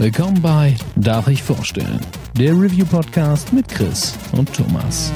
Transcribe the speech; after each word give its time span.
Willkommen 0.00 0.40
bei 0.40 0.76
Darf 0.94 1.26
ich 1.26 1.42
vorstellen? 1.42 1.98
Der 2.34 2.52
Review-Podcast 2.52 3.52
mit 3.52 3.66
Chris 3.66 4.16
und 4.30 4.54
Thomas. 4.54 5.10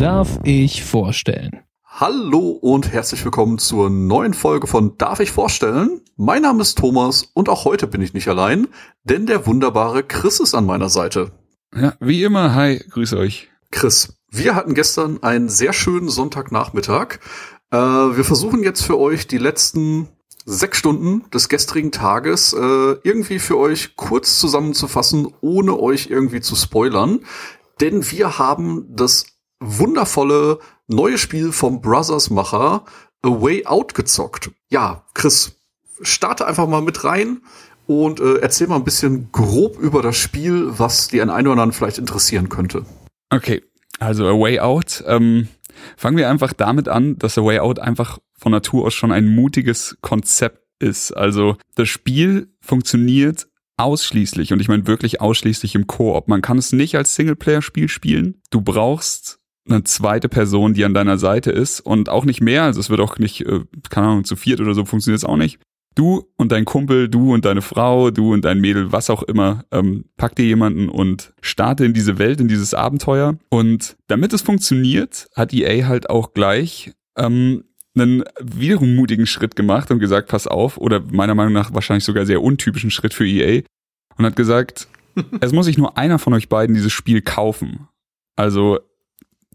Darf 0.00 0.40
ich 0.42 0.82
vorstellen? 0.82 1.60
Hallo 1.84 2.58
und 2.60 2.92
herzlich 2.92 3.24
willkommen 3.24 3.58
zur 3.58 3.88
neuen 3.88 4.34
Folge 4.34 4.66
von 4.66 4.98
Darf 4.98 5.20
ich 5.20 5.30
vorstellen? 5.30 6.00
Mein 6.16 6.42
Name 6.42 6.62
ist 6.62 6.76
Thomas 6.76 7.30
und 7.34 7.48
auch 7.48 7.64
heute 7.64 7.86
bin 7.86 8.00
ich 8.00 8.14
nicht 8.14 8.26
allein, 8.26 8.66
denn 9.04 9.26
der 9.26 9.46
wunderbare 9.46 10.02
Chris 10.02 10.40
ist 10.40 10.56
an 10.56 10.66
meiner 10.66 10.88
Seite. 10.88 11.30
Ja, 11.74 11.94
wie 12.00 12.22
immer, 12.24 12.54
hi, 12.54 12.78
grüß 12.90 13.12
euch. 13.14 13.48
Chris, 13.70 14.14
wir 14.30 14.54
hatten 14.54 14.74
gestern 14.74 15.22
einen 15.22 15.48
sehr 15.48 15.72
schönen 15.72 16.08
Sonntagnachmittag. 16.08 17.18
Äh, 17.70 17.76
wir 17.76 18.24
versuchen 18.24 18.62
jetzt 18.62 18.82
für 18.82 18.98
euch 18.98 19.26
die 19.26 19.38
letzten 19.38 20.08
sechs 20.46 20.78
Stunden 20.78 21.28
des 21.30 21.50
gestrigen 21.50 21.92
Tages 21.92 22.54
äh, 22.54 22.96
irgendwie 23.02 23.38
für 23.38 23.58
euch 23.58 23.96
kurz 23.96 24.38
zusammenzufassen, 24.38 25.34
ohne 25.42 25.78
euch 25.78 26.08
irgendwie 26.08 26.40
zu 26.40 26.56
spoilern. 26.56 27.20
Denn 27.80 28.10
wir 28.10 28.38
haben 28.38 28.86
das 28.88 29.26
wundervolle 29.60 30.60
neue 30.86 31.18
Spiel 31.18 31.52
vom 31.52 31.82
Brothers-Macher 31.82 32.84
A 33.22 33.28
Way 33.28 33.66
Out 33.66 33.94
gezockt. 33.94 34.50
Ja, 34.68 35.04
Chris, 35.12 35.52
starte 36.00 36.46
einfach 36.46 36.66
mal 36.66 36.82
mit 36.82 37.04
rein 37.04 37.42
und 37.88 38.20
äh, 38.20 38.36
erzähl 38.40 38.66
mal 38.66 38.76
ein 38.76 38.84
bisschen 38.84 39.32
grob 39.32 39.78
über 39.78 40.02
das 40.02 40.16
Spiel, 40.16 40.78
was 40.78 41.08
die 41.08 41.22
einen 41.22 41.30
oder 41.30 41.52
anderen 41.52 41.72
vielleicht 41.72 41.96
interessieren 41.96 42.50
könnte. 42.50 42.84
Okay, 43.30 43.64
also 43.98 44.26
A 44.28 44.38
Way 44.38 44.60
Out. 44.60 45.02
Ähm, 45.06 45.48
fangen 45.96 46.18
wir 46.18 46.28
einfach 46.28 46.52
damit 46.52 46.86
an, 46.86 47.18
dass 47.18 47.38
A 47.38 47.44
Way 47.44 47.60
Out 47.60 47.78
einfach 47.78 48.18
von 48.36 48.52
Natur 48.52 48.84
aus 48.84 48.94
schon 48.94 49.10
ein 49.10 49.26
mutiges 49.26 49.96
Konzept 50.02 50.66
ist. 50.78 51.12
Also 51.12 51.56
das 51.76 51.88
Spiel 51.88 52.48
funktioniert 52.60 53.48
ausschließlich 53.78 54.52
und 54.52 54.60
ich 54.60 54.68
meine 54.68 54.86
wirklich 54.86 55.22
ausschließlich 55.22 55.74
im 55.74 55.86
Koop. 55.86 56.28
Man 56.28 56.42
kann 56.42 56.58
es 56.58 56.72
nicht 56.72 56.94
als 56.94 57.14
Singleplayer-Spiel 57.14 57.88
spielen. 57.88 58.42
Du 58.50 58.60
brauchst 58.60 59.38
eine 59.66 59.82
zweite 59.84 60.28
Person, 60.28 60.74
die 60.74 60.84
an 60.84 60.94
deiner 60.94 61.16
Seite 61.16 61.50
ist 61.52 61.80
und 61.80 62.10
auch 62.10 62.26
nicht 62.26 62.42
mehr. 62.42 62.64
Also 62.64 62.80
es 62.80 62.90
wird 62.90 63.00
auch 63.00 63.18
nicht, 63.18 63.46
äh, 63.46 63.60
keine 63.88 64.08
Ahnung, 64.08 64.24
zu 64.24 64.36
viert 64.36 64.60
oder 64.60 64.74
so 64.74 64.84
funktioniert 64.84 65.20
es 65.20 65.24
auch 65.24 65.36
nicht. 65.36 65.58
Du 65.98 66.28
und 66.36 66.52
dein 66.52 66.64
Kumpel, 66.64 67.08
du 67.08 67.34
und 67.34 67.44
deine 67.44 67.60
Frau, 67.60 68.12
du 68.12 68.32
und 68.32 68.44
dein 68.44 68.60
Mädel, 68.60 68.92
was 68.92 69.10
auch 69.10 69.24
immer, 69.24 69.64
ähm, 69.72 70.04
pack 70.16 70.36
dir 70.36 70.44
jemanden 70.44 70.88
und 70.88 71.32
starte 71.40 71.84
in 71.84 71.92
diese 71.92 72.20
Welt, 72.20 72.40
in 72.40 72.46
dieses 72.46 72.72
Abenteuer. 72.72 73.36
Und 73.48 73.96
damit 74.06 74.32
es 74.32 74.42
funktioniert, 74.42 75.28
hat 75.34 75.52
EA 75.52 75.88
halt 75.88 76.08
auch 76.08 76.34
gleich 76.34 76.92
ähm, 77.16 77.64
einen 77.96 78.22
wiederum 78.40 78.94
mutigen 78.94 79.26
Schritt 79.26 79.56
gemacht 79.56 79.90
und 79.90 79.98
gesagt, 79.98 80.28
pass 80.28 80.46
auf, 80.46 80.78
oder 80.78 81.00
meiner 81.00 81.34
Meinung 81.34 81.52
nach 81.52 81.74
wahrscheinlich 81.74 82.04
sogar 82.04 82.26
sehr 82.26 82.44
untypischen 82.44 82.92
Schritt 82.92 83.12
für 83.12 83.26
EA 83.26 83.62
und 84.16 84.24
hat 84.24 84.36
gesagt, 84.36 84.86
es 85.40 85.50
muss 85.50 85.66
sich 85.66 85.78
nur 85.78 85.98
einer 85.98 86.20
von 86.20 86.32
euch 86.32 86.48
beiden 86.48 86.76
dieses 86.76 86.92
Spiel 86.92 87.22
kaufen. 87.22 87.88
Also 88.36 88.78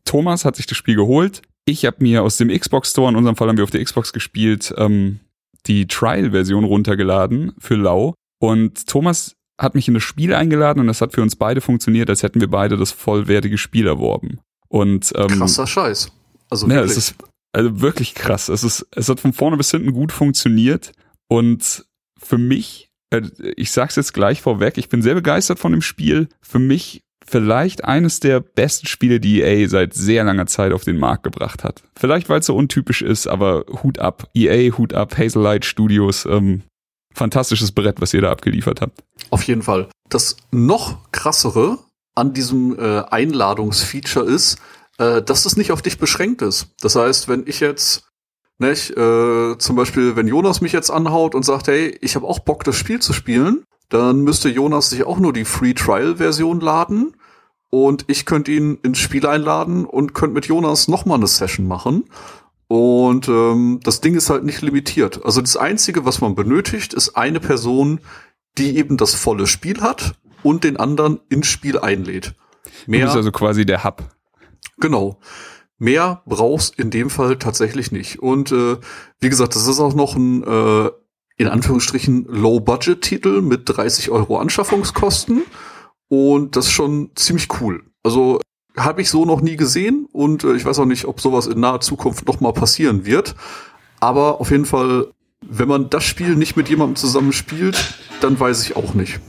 Thomas 0.04 0.44
hat 0.44 0.58
sich 0.58 0.66
das 0.66 0.78
Spiel 0.78 0.98
geholt. 0.98 1.42
Ich 1.64 1.86
habe 1.86 1.98
mir 2.02 2.22
aus 2.22 2.36
dem 2.36 2.50
Xbox 2.50 2.92
Store, 2.92 3.10
in 3.10 3.16
unserem 3.16 3.38
Fall 3.38 3.48
haben 3.48 3.56
wir 3.56 3.64
auf 3.64 3.72
der 3.72 3.82
Xbox 3.82 4.12
gespielt, 4.12 4.74
ähm, 4.76 5.22
die 5.66 5.88
Trial-Version 5.88 6.64
runtergeladen 6.64 7.54
für 7.60 7.76
Lau. 7.76 8.16
Und 8.40 8.88
Thomas 8.88 9.36
hat 9.60 9.76
mich 9.76 9.88
in 9.88 9.94
das 9.94 10.04
Spiel 10.04 10.34
eingeladen 10.34 10.80
und 10.80 10.88
das 10.88 11.02
hat 11.02 11.14
für 11.14 11.22
uns 11.22 11.36
beide 11.36 11.62
funktioniert, 11.62 12.10
als 12.10 12.24
hätten 12.24 12.42
wir 12.42 12.50
beide 12.50 12.78
das 12.78 12.92
vollwertige 12.92 13.58
Spiel 13.58 13.88
erworben. 13.88 14.40
Und 14.68 15.14
ähm, 15.16 15.28
krasser 15.28 15.68
Scheiß. 15.68 16.12
Also 16.50 16.68
ja, 16.68 16.82
es 16.82 16.98
ist 16.98 17.16
also 17.54 17.82
wirklich 17.82 18.16
krass. 18.16 18.50
Es 18.50 18.64
ist, 18.64 18.86
es 18.92 19.10
hat 19.10 19.20
von 19.20 19.34
vorne 19.34 19.58
bis 19.58 19.72
hinten 19.72 19.94
gut 19.94 20.12
funktioniert 20.12 20.92
und 21.28 21.86
für 22.18 22.38
mich, 22.38 22.90
äh, 23.12 23.22
ich 23.56 23.72
sag's 23.72 23.96
jetzt 23.96 24.14
gleich 24.14 24.42
vorweg, 24.42 24.78
ich 24.78 24.90
bin 24.90 25.02
sehr 25.02 25.14
begeistert 25.14 25.60
von 25.60 25.72
dem 25.72 25.82
Spiel. 25.82 26.28
Für 26.42 26.60
mich 26.60 27.04
vielleicht 27.26 27.86
eines 27.86 28.20
der 28.20 28.40
besten 28.40 28.88
Spiele, 28.88 29.20
die 29.20 29.42
EA 29.42 29.68
seit 29.68 29.94
sehr 29.94 30.24
langer 30.24 30.46
Zeit 30.46 30.72
auf 30.72 30.84
den 30.84 30.98
Markt 30.98 31.24
gebracht 31.24 31.64
hat. 31.64 31.84
Vielleicht, 31.98 32.30
weil 32.30 32.40
es 32.40 32.46
so 32.46 32.56
untypisch 32.56 33.02
ist, 33.02 33.28
aber 33.28 33.66
Hut 33.84 34.00
ab. 34.00 34.30
EA, 34.34 34.78
Hut 34.78 34.94
ab, 34.94 35.18
Hazellight 35.18 35.66
Studios, 35.66 36.26
ähm, 36.26 36.64
fantastisches 37.14 37.72
Brett, 37.72 38.02
was 38.02 38.14
ihr 38.14 38.22
da 38.22 38.32
abgeliefert 38.32 38.82
habt. 38.82 39.04
Auf 39.30 39.44
jeden 39.44 39.62
Fall. 39.62 39.90
Das 40.10 40.38
noch 40.52 41.12
krassere 41.12 41.80
an 42.16 42.34
diesem 42.34 42.78
äh, 42.78 43.04
Einladungsfeature 43.10 44.26
ist, 44.26 44.58
äh, 44.98 45.22
dass 45.22 45.46
es 45.46 45.58
nicht 45.58 45.72
auf 45.72 45.82
dich 45.82 45.98
beschränkt 45.98 46.42
ist. 46.42 46.68
Das 46.82 46.96
heißt, 46.96 47.28
wenn 47.28 47.44
ich 47.48 47.60
jetzt 47.60 48.08
nicht, 48.60 48.92
äh, 48.92 49.58
zum 49.58 49.76
Beispiel, 49.76 50.16
wenn 50.16 50.28
Jonas 50.28 50.62
mich 50.62 50.72
jetzt 50.72 50.92
anhaut 50.92 51.34
und 51.34 51.44
sagt, 51.44 51.68
hey, 51.68 51.98
ich 52.02 52.16
habe 52.16 52.28
auch 52.28 52.40
Bock, 52.40 52.64
das 52.64 52.76
Spiel 52.76 53.00
zu 53.00 53.14
spielen, 53.14 53.64
dann 53.94 54.22
müsste 54.22 54.50
Jonas 54.50 54.90
sich 54.90 55.06
auch 55.06 55.20
nur 55.20 55.34
die 55.34 55.46
Free 55.46 55.74
Trial 55.74 56.16
Version 56.16 56.60
laden 56.60 57.16
und 57.70 58.06
ich 58.08 58.26
könnte 58.26 58.52
ihn 58.52 58.80
ins 58.82 58.98
Spiel 58.98 59.28
einladen 59.28 59.86
und 59.86 60.16
könnte 60.16 60.34
mit 60.34 60.48
Jonas 60.48 60.88
nochmal 60.88 61.18
eine 61.18 61.28
Session 61.28 61.68
machen. 61.68 62.06
Und 62.68 63.28
ähm, 63.28 63.80
das 63.84 64.02
Ding 64.02 64.16
ist 64.16 64.32
halt 64.32 64.46
nicht 64.46 64.64
limitiert. 64.64 65.24
Also 65.24 65.42
das 65.42 65.58
Einzige, 65.58 66.06
was 66.06 66.22
man 66.22 66.34
benötigt, 66.34 66.94
ist 66.96 67.16
eine 67.16 67.40
Person, 67.40 68.00
die 68.58 68.78
eben 68.78 68.98
das 68.98 69.14
volle 69.14 69.46
Spiel 69.46 69.82
hat 69.82 70.16
und 70.42 70.64
den 70.64 70.78
anderen 70.78 71.20
ins 71.30 71.46
Spiel 71.46 71.78
einlädt. 71.78 72.34
Mehr, 72.88 73.02
du 73.02 73.06
bist 73.06 73.18
also 73.18 73.32
quasi 73.32 73.64
der 73.64 73.84
Hub. 73.84 74.04
Genau. 74.80 75.20
Mehr 75.78 76.24
brauchst 76.26 76.80
in 76.80 76.90
dem 76.90 77.12
Fall 77.12 77.38
tatsächlich 77.38 77.92
nicht. 77.92 78.20
Und 78.20 78.52
äh, 78.52 78.78
wie 79.20 79.30
gesagt, 79.30 79.56
das 79.56 79.68
ist 79.68 79.80
auch 79.80 79.94
noch 79.94 80.16
ein 80.16 80.44
äh, 80.44 80.90
in 81.38 81.48
Anführungsstrichen 81.48 82.26
Low-Budget-Titel 82.26 83.42
mit 83.42 83.64
30 83.66 84.12
Euro 84.12 84.38
Anschaffungskosten. 84.38 85.44
Und 86.08 86.56
das 86.56 86.66
ist 86.66 86.72
schon 86.72 87.12
ziemlich 87.16 87.48
cool. 87.60 87.84
Also 88.04 88.40
habe 88.78 89.02
ich 89.02 89.10
so 89.10 89.26
noch 89.26 89.42
nie 89.42 89.56
gesehen 89.56 90.08
und 90.12 90.44
äh, 90.44 90.56
ich 90.56 90.66
weiß 90.66 90.80
auch 90.80 90.86
nicht, 90.86 91.06
ob 91.06 91.22
sowas 91.22 91.48
in 91.48 91.60
naher 91.60 91.82
Zukunft 91.82 92.28
noch 92.28 92.40
mal 92.40 92.54
passieren 92.54 93.06
wird. 93.06 93.36
Aber 94.00 94.42
auf 94.42 94.52
jeden 94.52 94.66
Fall, 94.66 95.08
wenn 95.42 95.68
man 95.68 95.90
das 95.90 96.04
Spiel 96.04 96.36
nicht 96.36 96.58
mit 96.58 96.70
jemandem 96.70 96.96
zusammen 96.96 97.34
spielt, 97.34 97.98
dann 98.22 98.40
weiß 98.40 98.64
ich 98.66 98.76
auch 98.76 98.94
nicht. 98.94 99.20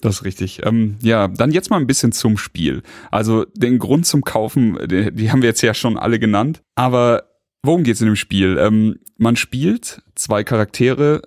Das 0.00 0.16
ist 0.16 0.24
richtig. 0.24 0.60
Ähm, 0.64 0.96
ja, 1.00 1.28
dann 1.28 1.52
jetzt 1.52 1.70
mal 1.70 1.76
ein 1.76 1.86
bisschen 1.86 2.12
zum 2.12 2.36
Spiel. 2.36 2.82
Also 3.10 3.44
den 3.54 3.78
Grund 3.78 4.04
zum 4.04 4.22
Kaufen, 4.22 4.76
die, 4.88 5.12
die 5.12 5.30
haben 5.30 5.42
wir 5.42 5.48
jetzt 5.48 5.62
ja 5.62 5.74
schon 5.74 5.96
alle 5.96 6.18
genannt. 6.18 6.60
Aber 6.74 7.31
worum 7.62 7.82
geht's 7.82 8.00
in 8.00 8.06
dem 8.06 8.16
Spiel? 8.16 8.58
Ähm, 8.58 8.98
man 9.16 9.36
spielt 9.36 10.02
zwei 10.14 10.44
Charaktere, 10.44 11.22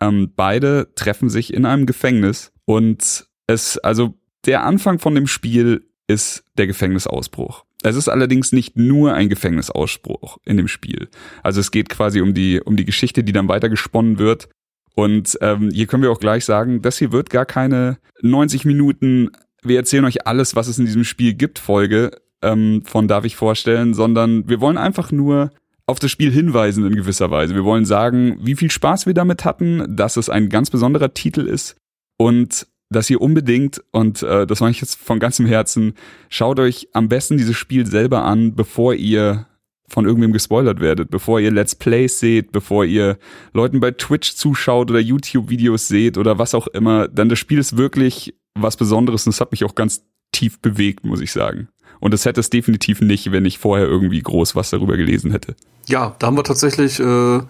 ähm, 0.00 0.32
beide 0.34 0.92
treffen 0.94 1.28
sich 1.30 1.54
in 1.54 1.64
einem 1.64 1.86
Gefängnis 1.86 2.52
und 2.64 3.26
es, 3.46 3.78
also 3.78 4.14
der 4.44 4.64
Anfang 4.64 4.98
von 4.98 5.14
dem 5.14 5.26
Spiel 5.26 5.88
ist 6.06 6.44
der 6.58 6.66
Gefängnisausbruch. 6.66 7.64
Es 7.82 7.96
ist 7.96 8.08
allerdings 8.08 8.52
nicht 8.52 8.76
nur 8.76 9.14
ein 9.14 9.28
Gefängnisausbruch 9.28 10.38
in 10.44 10.56
dem 10.56 10.68
Spiel. 10.68 11.08
Also 11.42 11.60
es 11.60 11.70
geht 11.70 11.88
quasi 11.88 12.20
um 12.20 12.34
die, 12.34 12.60
um 12.60 12.76
die 12.76 12.84
Geschichte, 12.84 13.22
die 13.22 13.32
dann 13.32 13.48
weiter 13.48 13.68
gesponnen 13.68 14.18
wird. 14.18 14.48
Und 14.94 15.38
ähm, 15.40 15.70
hier 15.70 15.86
können 15.86 16.02
wir 16.02 16.10
auch 16.10 16.20
gleich 16.20 16.44
sagen, 16.44 16.82
das 16.82 16.98
hier 16.98 17.12
wird 17.12 17.30
gar 17.30 17.44
keine 17.44 17.98
90 18.22 18.64
Minuten, 18.64 19.30
wir 19.62 19.76
erzählen 19.76 20.04
euch 20.04 20.26
alles, 20.26 20.56
was 20.56 20.68
es 20.68 20.78
in 20.78 20.86
diesem 20.86 21.04
Spiel 21.04 21.34
gibt, 21.34 21.58
Folge 21.58 22.12
ähm, 22.42 22.82
von 22.84 23.08
Darf 23.08 23.24
ich 23.24 23.36
vorstellen, 23.36 23.94
sondern 23.94 24.48
wir 24.48 24.60
wollen 24.60 24.78
einfach 24.78 25.12
nur 25.12 25.50
auf 25.86 25.98
das 25.98 26.10
Spiel 26.10 26.32
hinweisen 26.32 26.84
in 26.84 26.96
gewisser 26.96 27.30
Weise. 27.30 27.54
Wir 27.54 27.64
wollen 27.64 27.84
sagen, 27.84 28.38
wie 28.40 28.56
viel 28.56 28.70
Spaß 28.70 29.06
wir 29.06 29.14
damit 29.14 29.44
hatten, 29.44 29.96
dass 29.96 30.16
es 30.16 30.28
ein 30.28 30.48
ganz 30.48 30.70
besonderer 30.70 31.14
Titel 31.14 31.42
ist 31.42 31.76
und 32.18 32.66
dass 32.88 33.10
ihr 33.10 33.20
unbedingt, 33.20 33.82
und 33.92 34.22
äh, 34.22 34.46
das 34.46 34.60
mache 34.60 34.70
ich 34.70 34.80
jetzt 34.80 34.96
von 34.96 35.18
ganzem 35.18 35.46
Herzen, 35.46 35.94
schaut 36.28 36.60
euch 36.60 36.88
am 36.92 37.08
besten 37.08 37.36
dieses 37.36 37.56
Spiel 37.56 37.86
selber 37.86 38.24
an, 38.24 38.54
bevor 38.54 38.94
ihr 38.94 39.46
von 39.88 40.04
irgendwem 40.04 40.32
gespoilert 40.32 40.80
werdet, 40.80 41.10
bevor 41.10 41.40
ihr 41.40 41.52
Let's 41.52 41.74
Plays 41.74 42.18
seht, 42.18 42.52
bevor 42.52 42.84
ihr 42.84 43.18
Leuten 43.52 43.80
bei 43.80 43.92
Twitch 43.92 44.34
zuschaut 44.34 44.90
oder 44.90 45.00
YouTube-Videos 45.00 45.88
seht 45.88 46.18
oder 46.18 46.38
was 46.38 46.54
auch 46.54 46.66
immer, 46.68 47.08
dann 47.08 47.28
das 47.28 47.38
Spiel 47.38 47.58
ist 47.58 47.76
wirklich 47.76 48.34
was 48.54 48.76
Besonderes 48.76 49.26
und 49.26 49.30
es 49.30 49.40
hat 49.40 49.52
mich 49.52 49.64
auch 49.64 49.74
ganz 49.74 50.04
tief 50.32 50.60
bewegt, 50.60 51.04
muss 51.04 51.20
ich 51.20 51.32
sagen. 51.32 51.68
Und 52.00 52.14
es 52.14 52.24
hätte 52.24 52.40
es 52.40 52.50
definitiv 52.50 53.00
nicht, 53.00 53.32
wenn 53.32 53.44
ich 53.44 53.58
vorher 53.58 53.86
irgendwie 53.86 54.20
groß 54.20 54.54
was 54.54 54.70
darüber 54.70 54.96
gelesen 54.96 55.30
hätte. 55.30 55.54
Ja, 55.86 56.14
da 56.18 56.26
haben 56.26 56.36
wir 56.36 56.44
tatsächlich 56.44 57.00
äh, 57.00 57.40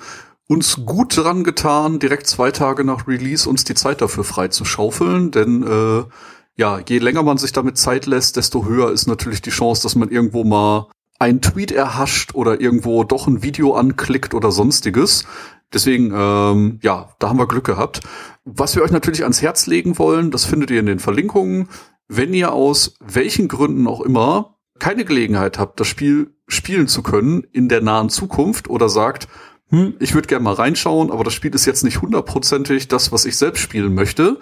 uns 0.48 0.76
gut 0.84 1.16
dran 1.16 1.44
getan, 1.44 1.98
direkt 1.98 2.26
zwei 2.26 2.50
Tage 2.50 2.84
nach 2.84 3.08
Release 3.08 3.48
uns 3.48 3.64
die 3.64 3.75
Zeit 3.75 4.00
dafür 4.00 4.25
frei 4.25 4.48
zu 4.48 4.64
schaufeln, 4.64 5.31
denn 5.31 5.62
äh, 5.62 6.04
ja, 6.56 6.81
je 6.88 6.98
länger 6.98 7.22
man 7.22 7.38
sich 7.38 7.52
damit 7.52 7.76
Zeit 7.76 8.06
lässt, 8.06 8.37
desto 8.37 8.64
höher 8.64 8.90
ist 8.90 9.06
natürlich 9.06 9.43
die 9.43 9.50
Chance, 9.50 9.82
dass 9.82 9.94
man 9.94 10.08
irgendwo 10.08 10.44
mal 10.44 10.88
einen 11.19 11.40
Tweet 11.40 11.72
erhascht 11.72 12.34
oder 12.34 12.60
irgendwo 12.60 13.04
doch 13.04 13.26
ein 13.26 13.43
Video 13.43 13.75
anklickt 13.75 14.34
oder 14.34 14.50
sonstiges. 14.52 15.25
Deswegen, 15.72 16.12
ähm, 16.14 16.78
ja, 16.82 17.10
da 17.19 17.28
haben 17.28 17.38
wir 17.38 17.48
Glück 17.48 17.64
gehabt. 17.64 18.00
Was 18.44 18.76
wir 18.76 18.82
euch 18.82 18.93
natürlich 18.93 19.22
ans 19.22 19.43
Herz 19.43 19.66
legen 19.66 19.98
wollen, 19.98 20.31
das 20.31 20.44
findet 20.44 20.70
ihr 20.70 20.81
in 20.81 20.87
den 20.87 20.98
Verlinkungen, 20.98 21.69
wenn 22.08 22.35
ihr 22.35 22.53
aus 22.53 22.94
welchen 23.00 23.49
Gründen 23.49 23.87
auch 23.87 24.00
immer 24.00 24.58
keine 24.79 25.05
Gelegenheit 25.05 25.58
habt, 25.58 25.81
das 25.81 25.88
Spiel 25.88 26.35
spielen 26.49 26.88
zu 26.88 27.03
können 27.03 27.44
in 27.53 27.69
der 27.69 27.81
nahen 27.81 28.11
Zukunft 28.11 28.69
oder 28.69 28.88
sagt, 28.88 29.26
hm, 29.70 29.94
ich 29.99 30.14
würde 30.14 30.29
gerne 30.29 30.44
mal 30.44 30.55
reinschauen, 30.55 31.11
aber 31.11 31.25
das 31.25 31.35
Spiel 31.35 31.55
ist 31.55 31.67
jetzt 31.67 31.82
nicht 31.82 32.03
hundertprozentig 32.03 32.88
das, 32.88 33.11
was 33.11 33.25
ich 33.25 33.37
selbst 33.37 33.61
spielen 33.61 33.94
möchte. 33.94 34.38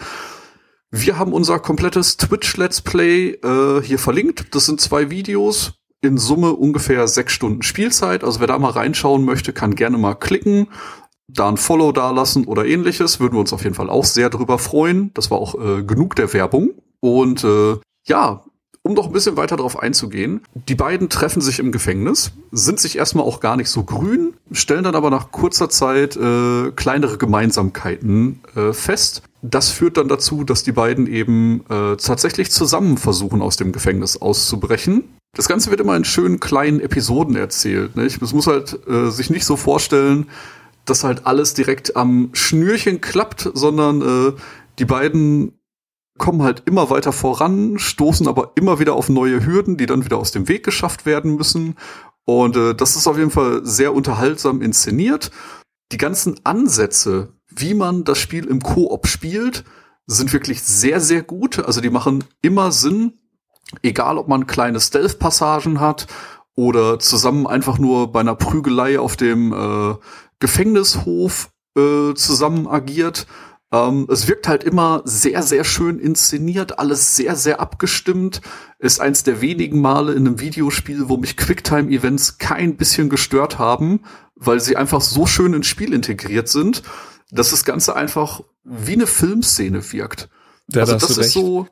Wir 0.91 1.19
haben 1.19 1.33
unser 1.33 1.59
komplettes 1.59 2.17
Twitch 2.19 2.57
Let's 2.57 2.83
Play 2.83 3.31
äh, 3.43 3.83
hier 3.83 3.99
verlinkt. 3.99 4.55
Das 4.55 4.67
sind 4.67 4.81
zwei 4.81 5.11
Videos, 5.11 5.75
in 6.05 6.19
Summe 6.19 6.53
ungefähr 6.53 7.09
sechs 7.09 7.33
Stunden 7.33 7.63
Spielzeit. 7.63 8.23
Also 8.23 8.41
wer 8.41 8.47
da 8.47 8.59
mal 8.59 8.71
reinschauen 8.71 9.25
möchte, 9.25 9.53
kann 9.53 9.75
gerne 9.75 9.99
mal 9.99 10.15
klicken, 10.15 10.69
da 11.27 11.49
ein 11.49 11.57
Follow 11.57 11.91
dalassen 11.91 12.45
oder 12.45 12.67
ähnliches. 12.67 13.19
Würden 13.19 13.35
wir 13.35 13.41
uns 13.41 13.53
auf 13.53 13.65
jeden 13.65 13.75
Fall 13.75 13.91
auch 13.91 14.05
sehr 14.05 14.31
drüber 14.31 14.59
freuen. 14.59 15.13
Das 15.15 15.31
war 15.31 15.39
auch 15.39 15.55
äh, 15.55 15.83
genug 15.83 16.15
der 16.17 16.33
Werbung. 16.33 16.75
Und 17.05 17.45
äh, 17.45 17.77
ja, 18.07 18.45
um 18.81 18.95
noch 18.95 19.09
ein 19.09 19.13
bisschen 19.13 19.37
weiter 19.37 19.59
darauf 19.59 19.79
einzugehen, 19.79 20.41
die 20.55 20.75
beiden 20.75 21.11
treffen 21.11 21.43
sich 21.43 21.59
im 21.59 21.71
Gefängnis, 21.71 22.33
sind 22.51 22.81
sich 22.81 22.97
erstmal 22.97 23.27
auch 23.27 23.41
gar 23.41 23.59
nicht 23.59 23.69
so 23.69 23.85
grün, 23.85 24.33
stellen 24.53 24.85
dann 24.85 24.95
aber 24.95 25.11
nach 25.11 25.31
kurzer 25.31 25.69
Zeit 25.69 26.17
äh, 26.17 26.71
kleinere 26.71 27.19
Gemeinsamkeiten 27.19 28.41
äh, 28.57 28.73
fest. 28.73 29.21
Das 29.43 29.69
führt 29.69 29.99
dann 29.99 30.09
dazu, 30.09 30.45
dass 30.45 30.63
die 30.63 30.73
beiden 30.73 31.07
eben 31.07 31.67
äh, 31.69 31.97
tatsächlich 31.97 32.51
zusammen 32.51 32.97
versuchen, 32.97 33.43
aus 33.43 33.59
dem 33.59 33.73
Gefängnis 33.73 34.17
auszubrechen. 34.17 35.05
Das 35.37 35.47
Ganze 35.47 35.69
wird 35.69 35.81
immer 35.81 35.97
in 35.99 36.07
schönen 36.07 36.41
kleinen 36.41 36.81
Episoden 36.81 37.37
erzählt. 37.37 37.97
Nicht? 37.97 38.23
Es 38.23 38.33
muss 38.33 38.47
halt 38.47 38.79
äh, 38.89 39.11
sich 39.11 39.29
nicht 39.29 39.45
so 39.45 39.57
vorstellen, 39.57 40.31
dass 40.87 41.05
halt 41.05 41.27
alles 41.27 41.53
direkt 41.53 41.97
am 41.97 42.31
Schnürchen 42.33 43.03
klappt, 43.03 43.51
sondern 43.53 44.01
äh, 44.01 44.33
die 44.79 44.87
beiden 44.87 45.53
kommen 46.19 46.43
halt 46.43 46.63
immer 46.67 46.91
weiter 46.91 47.13
voran, 47.13 47.79
stoßen 47.79 48.29
aber 48.29 48.53
immer 48.55 48.79
wieder 48.79 48.95
auf 48.95 49.09
neue 49.09 49.45
Hürden, 49.45 49.77
die 49.77 49.87
dann 49.87 50.05
wieder 50.05 50.19
aus 50.19 50.31
dem 50.31 50.49
Weg 50.49 50.65
geschafft 50.65 51.07
werden 51.07 51.35
müssen. 51.37 51.77
Und 52.25 52.57
äh, 52.57 52.75
das 52.75 52.97
ist 52.97 53.07
auf 53.07 53.19
jeden 53.19 53.31
Fall 53.31 53.61
sehr 53.65 53.95
unterhaltsam 53.95 54.63
inszeniert. 54.63 55.31
Die 55.93 55.99
ganzen 55.99 56.41
Ansätze, 56.45 57.33
wie 57.49 57.75
man 57.75 58.05
das 58.05 58.19
Spiel 58.19 58.47
im 58.47 58.63
Koop 58.63 59.07
spielt, 59.07 59.65
sind 60.07 60.33
wirklich 60.33 60.63
sehr, 60.63 61.01
sehr 61.01 61.23
gut. 61.23 61.59
Also 61.59 61.81
die 61.81 61.91
machen 61.91 62.25
immer 62.43 62.73
Sinn, 62.73 63.15
egal 63.83 64.19
ob 64.19 64.29
man 64.29 64.47
kleine 64.47 64.81
Stealth-Passagen 64.81 65.81
hat 65.81 66.07
oder 66.55 66.99
zusammen 66.99 67.47
einfach 67.47 67.79
nur 67.79 68.13
bei 68.13 68.21
einer 68.21 68.35
Prügelei 68.35 68.99
auf 68.99 69.17
dem 69.17 69.53
äh, 69.53 69.97
Gefängnishof 70.39 71.51
äh, 71.77 72.15
zusammen 72.15 72.69
agiert 72.69 73.27
ähm, 73.75 74.07
es 74.09 74.29
wirkt 74.29 74.47
halt 74.47 74.63
immer 74.63 75.03
sehr, 75.05 75.43
sehr 75.43 75.65
schön 75.65 75.99
inszeniert, 75.99 76.79
alles 76.79 77.17
sehr, 77.17 77.35
sehr 77.35 77.61
abgestimmt. 77.61 78.41
Ist 78.79 79.01
eins 79.01 79.25
der 79.25 79.41
wenigen 79.41 79.81
Male 79.81 80.13
in 80.13 80.29
einem 80.29 80.39
Videospiel, 80.39 81.09
wo 81.09 81.17
mich 81.17 81.37
Quicktime-Events 81.37 82.39
kein 82.39 82.77
bisschen 82.77 83.09
gestört 83.09 83.59
haben, 83.59 84.03
weil 84.37 84.61
sie 84.61 84.77
einfach 84.77 85.01
so 85.01 85.27
schön 85.27 85.55
ins 85.55 85.67
Spiel 85.67 85.93
integriert 85.93 86.49
sind, 86.49 86.85
dass 87.33 87.51
das 87.51 87.65
Ganze 87.65 87.97
einfach 87.97 88.43
wie 88.63 88.93
eine 88.93 89.09
Filmszene 89.09 89.93
wirkt. 89.93 90.29
Ja, 90.71 90.83
also 90.83 90.93
das 90.93 91.11
ist 91.11 91.19
recht. 91.19 91.33
so, 91.33 91.67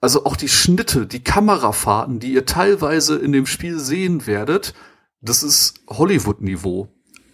also 0.00 0.24
auch 0.24 0.34
die 0.34 0.48
Schnitte, 0.48 1.06
die 1.06 1.22
Kamerafahrten, 1.22 2.18
die 2.18 2.32
ihr 2.32 2.44
teilweise 2.44 3.16
in 3.16 3.30
dem 3.30 3.46
Spiel 3.46 3.78
sehen 3.78 4.26
werdet, 4.26 4.74
das 5.20 5.44
ist 5.44 5.80
Hollywood-Niveau. 5.88 6.88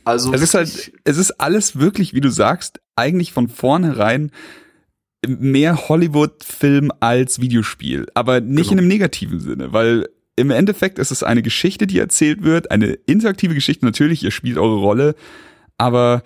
Also 0.05 0.33
Es 0.33 0.43
ist 0.43 0.55
halt, 0.55 0.93
es 1.05 1.17
ist 1.19 1.33
alles 1.41 1.79
wirklich, 1.79 2.15
wie 2.15 2.21
du 2.21 2.31
sagst, 2.31 2.81
eigentlich 2.97 3.33
von 3.33 3.49
vornherein 3.49 4.31
mehr 5.27 5.89
Hollywood-Film 5.89 6.91
als 7.01 7.41
Videospiel, 7.41 8.07
aber 8.15 8.41
nicht 8.41 8.71
Genau. 8.71 8.73
in 8.73 8.79
einem 8.81 8.89
negativen 8.89 9.39
Sinne, 9.41 9.73
weil 9.73 10.09
im 10.35 10.51
Endeffekt 10.51 10.99
ist 10.99 11.11
es 11.13 11.23
eine 11.23 11.43
Geschichte, 11.43 11.87
die 11.87 11.99
erzählt 11.99 12.43
wird, 12.43 12.71
eine 12.71 12.93
interaktive 13.07 13.55
Geschichte. 13.55 13.85
Natürlich, 13.85 14.25
ihr 14.25 14.31
spielt 14.31 14.59
eure 14.59 14.77
Rolle, 14.81 15.15
aber 15.79 16.23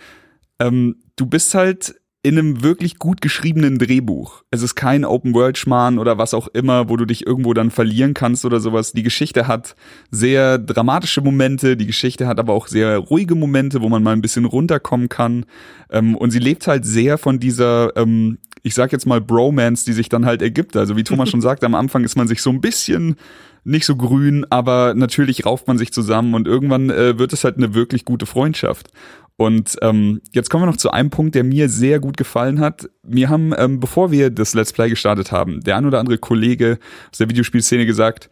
ähm, 0.61 0.97
du 1.17 1.27
bist 1.27 1.55
halt 1.55 1.97
in 2.27 2.37
einem 2.37 2.65
wirklich 2.65 2.99
gut 2.99 3.21
geschriebenen 3.21 3.79
Drehbuch. 3.79 4.43
Es 4.51 4.61
ist 4.61 4.75
kein 4.75 5.05
Open-World-Schmarrn 5.05 6.01
oder 6.01 6.19
was 6.19 6.35
auch 6.35 6.49
immer, 6.49 6.89
wo 6.89 6.97
du 6.97 7.05
dich 7.05 7.25
irgendwo 7.25 7.55
dann 7.55 7.71
verlieren 7.71 8.15
kannst 8.15 8.45
oder 8.45 8.59
sowas. 8.59 8.91
Die 8.91 9.05
Geschichte 9.05 9.47
hat 9.47 9.77
sehr 10.11 10.59
dramatische 10.59 11.21
Momente, 11.21 11.77
die 11.77 11.87
Geschichte 11.87 12.27
hat 12.27 12.41
aber 12.41 12.53
auch 12.53 12.67
sehr 12.67 12.99
ruhige 12.99 13.37
Momente, 13.37 13.81
wo 13.81 13.89
man 13.89 14.03
mal 14.03 14.13
ein 14.13 14.23
bisschen 14.23 14.45
runterkommen 14.45 15.09
kann. 15.09 15.47
Ähm, 15.89 16.17
und 16.17 16.33
sie 16.33 16.41
lebt 16.41 16.67
halt 16.67 16.85
sehr 16.85 17.17
von 17.17 17.39
dieser, 17.39 17.97
ähm, 17.97 18.39
ich 18.67 18.75
sag 18.75 18.91
jetzt 18.91 19.07
mal, 19.07 19.21
Bromance, 19.21 19.85
die 19.85 19.93
sich 19.93 20.09
dann 20.09 20.27
halt 20.27 20.43
ergibt. 20.43 20.77
Also 20.77 20.97
wie 20.97 21.05
Thomas 21.05 21.29
schon 21.31 21.41
sagte, 21.41 21.67
am 21.67 21.77
Anfang 21.77 22.03
ist 22.03 22.17
man 22.17 22.27
sich 22.27 22.43
so 22.43 22.51
ein 22.51 22.61
bisschen 22.61 23.15
nicht 23.63 23.87
so 23.87 23.95
grün, 23.95 24.45
aber 24.51 24.95
natürlich 24.95 25.47
rauft 25.47 25.69
man 25.69 25.79
sich 25.79 25.93
zusammen 25.93 26.35
und 26.35 26.49
irgendwann 26.49 26.91
äh, 26.91 27.17
wird 27.17 27.33
es 27.33 27.45
halt 27.45 27.59
eine 27.59 27.75
wirklich 27.75 28.05
gute 28.05 28.27
Freundschaft. 28.27 28.91
Und 29.37 29.77
ähm, 29.83 30.21
jetzt 30.33 30.51
kommen 30.51 30.65
wir 30.65 30.67
noch 30.67 30.79
zu 30.79 30.91
einem 30.91 31.11
Punkt, 31.11 31.37
der 31.37 31.45
mir 31.45 31.69
sehr 31.69 32.01
gut 32.01 32.17
gefallen 32.17 32.59
hat. 32.59 32.89
Mir 33.07 33.29
haben, 33.29 33.53
ähm, 33.57 33.79
bevor 33.79 34.11
wir 34.11 34.31
das 34.31 34.55
Let's 34.55 34.73
Play 34.73 34.89
gestartet 34.89 35.31
haben, 35.31 35.61
der 35.61 35.77
ein 35.77 35.87
oder 35.87 36.01
andere 36.01 36.19
Kollege 36.19 36.79
aus 37.13 37.19
der 37.19 37.29
Videospielszene 37.29 37.87
gesagt, 37.87 38.31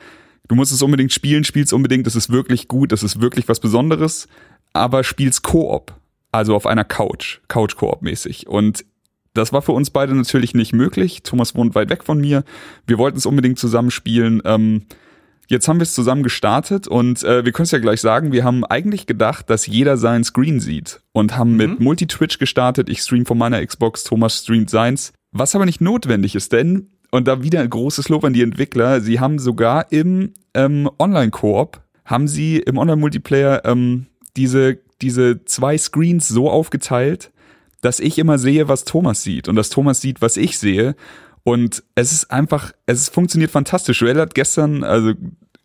du 0.48 0.56
musst 0.56 0.72
es 0.72 0.82
unbedingt 0.82 1.12
spielen, 1.12 1.44
spiel's 1.44 1.72
unbedingt, 1.72 2.06
das 2.08 2.16
ist 2.16 2.30
wirklich 2.30 2.66
gut, 2.66 2.90
das 2.90 3.04
ist 3.04 3.20
wirklich 3.20 3.48
was 3.48 3.60
Besonderes, 3.60 4.26
aber 4.72 5.04
spiel's 5.04 5.42
Koop, 5.42 5.92
also 6.32 6.56
auf 6.56 6.66
einer 6.66 6.84
Couch, 6.84 7.38
Couch-Koop 7.46 8.02
mäßig. 8.02 8.48
Und 8.48 8.84
das 9.34 9.52
war 9.52 9.62
für 9.62 9.72
uns 9.72 9.90
beide 9.90 10.14
natürlich 10.14 10.54
nicht 10.54 10.72
möglich. 10.72 11.22
Thomas 11.22 11.54
wohnt 11.54 11.74
weit 11.74 11.90
weg 11.90 12.04
von 12.04 12.20
mir. 12.20 12.44
Wir 12.86 12.98
wollten 12.98 13.18
es 13.18 13.26
unbedingt 13.26 13.58
zusammen 13.58 13.90
spielen. 13.90 14.40
Ähm, 14.44 14.86
Jetzt 15.48 15.68
haben 15.68 15.78
wir 15.78 15.82
es 15.82 15.94
zusammen 15.94 16.22
gestartet 16.22 16.88
und 16.88 17.22
äh, 17.22 17.44
wir 17.44 17.52
können 17.52 17.64
es 17.64 17.70
ja 17.70 17.78
gleich 17.78 18.00
sagen, 18.00 18.32
wir 18.32 18.44
haben 18.44 18.64
eigentlich 18.64 19.06
gedacht, 19.06 19.50
dass 19.50 19.66
jeder 19.66 19.96
seinen 19.96 20.24
Screen 20.24 20.58
sieht 20.58 21.00
und 21.12 21.36
haben 21.36 21.56
mit 21.56 21.80
Multi-Twitch 21.80 22.38
gestartet. 22.38 22.88
Ich 22.88 23.00
stream 23.00 23.26
von 23.26 23.36
meiner 23.36 23.64
Xbox, 23.64 24.04
Thomas 24.04 24.38
streamt 24.38 24.70
seins. 24.70 25.12
Was 25.32 25.54
aber 25.54 25.66
nicht 25.66 25.80
notwendig 25.80 26.34
ist, 26.34 26.52
denn, 26.52 26.88
und 27.10 27.28
da 27.28 27.42
wieder 27.42 27.60
ein 27.60 27.68
großes 27.68 28.08
Lob 28.08 28.24
an 28.24 28.32
die 28.32 28.42
Entwickler, 28.42 29.00
sie 29.00 29.20
haben 29.20 29.38
sogar 29.38 29.92
im 29.92 30.32
ähm, 30.54 30.88
Online-Koop, 30.98 31.80
haben 32.04 32.26
sie 32.26 32.58
im 32.58 32.78
Online-Multiplayer 32.78 33.62
ähm, 33.64 34.06
diese, 34.36 34.78
diese 35.02 35.44
zwei 35.44 35.76
Screens 35.76 36.28
so 36.28 36.48
aufgeteilt, 36.48 37.32
dass 37.84 38.00
ich 38.00 38.18
immer 38.18 38.38
sehe, 38.38 38.68
was 38.68 38.84
Thomas 38.84 39.22
sieht 39.22 39.48
und 39.48 39.56
dass 39.56 39.70
Thomas 39.70 40.00
sieht, 40.00 40.22
was 40.22 40.36
ich 40.36 40.58
sehe. 40.58 40.96
Und 41.42 41.82
es 41.94 42.12
ist 42.12 42.30
einfach, 42.30 42.72
es 42.86 43.10
funktioniert 43.10 43.50
fantastisch. 43.50 44.00
Joel 44.00 44.18
hat 44.18 44.34
gestern, 44.34 44.82
also 44.82 45.12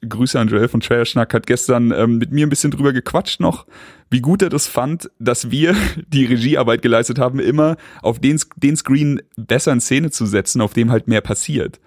Grüße 0.07 0.37
an 0.37 0.49
Joel 0.49 0.67
von 0.67 0.81
Trailer 0.81 1.05
Schnack, 1.05 1.33
hat 1.33 1.47
gestern 1.47 1.91
ähm, 1.91 2.17
mit 2.17 2.31
mir 2.31 2.45
ein 2.45 2.49
bisschen 2.49 2.71
drüber 2.71 2.91
gequatscht 2.91 3.39
noch, 3.39 3.65
wie 4.09 4.19
gut 4.19 4.41
er 4.41 4.49
das 4.49 4.67
fand, 4.67 5.09
dass 5.19 5.49
wir 5.49 5.75
die 6.07 6.25
Regiearbeit 6.25 6.81
geleistet 6.81 7.19
haben, 7.19 7.39
immer 7.39 7.77
auf 8.01 8.19
den, 8.19 8.39
den 8.57 8.75
Screen 8.75 9.21
besser 9.37 9.71
in 9.71 9.79
Szene 9.79 10.11
zu 10.11 10.25
setzen, 10.25 10.59
auf 10.59 10.73
dem 10.73 10.91
halt 10.91 11.07
mehr 11.07 11.21
passiert. 11.21 11.79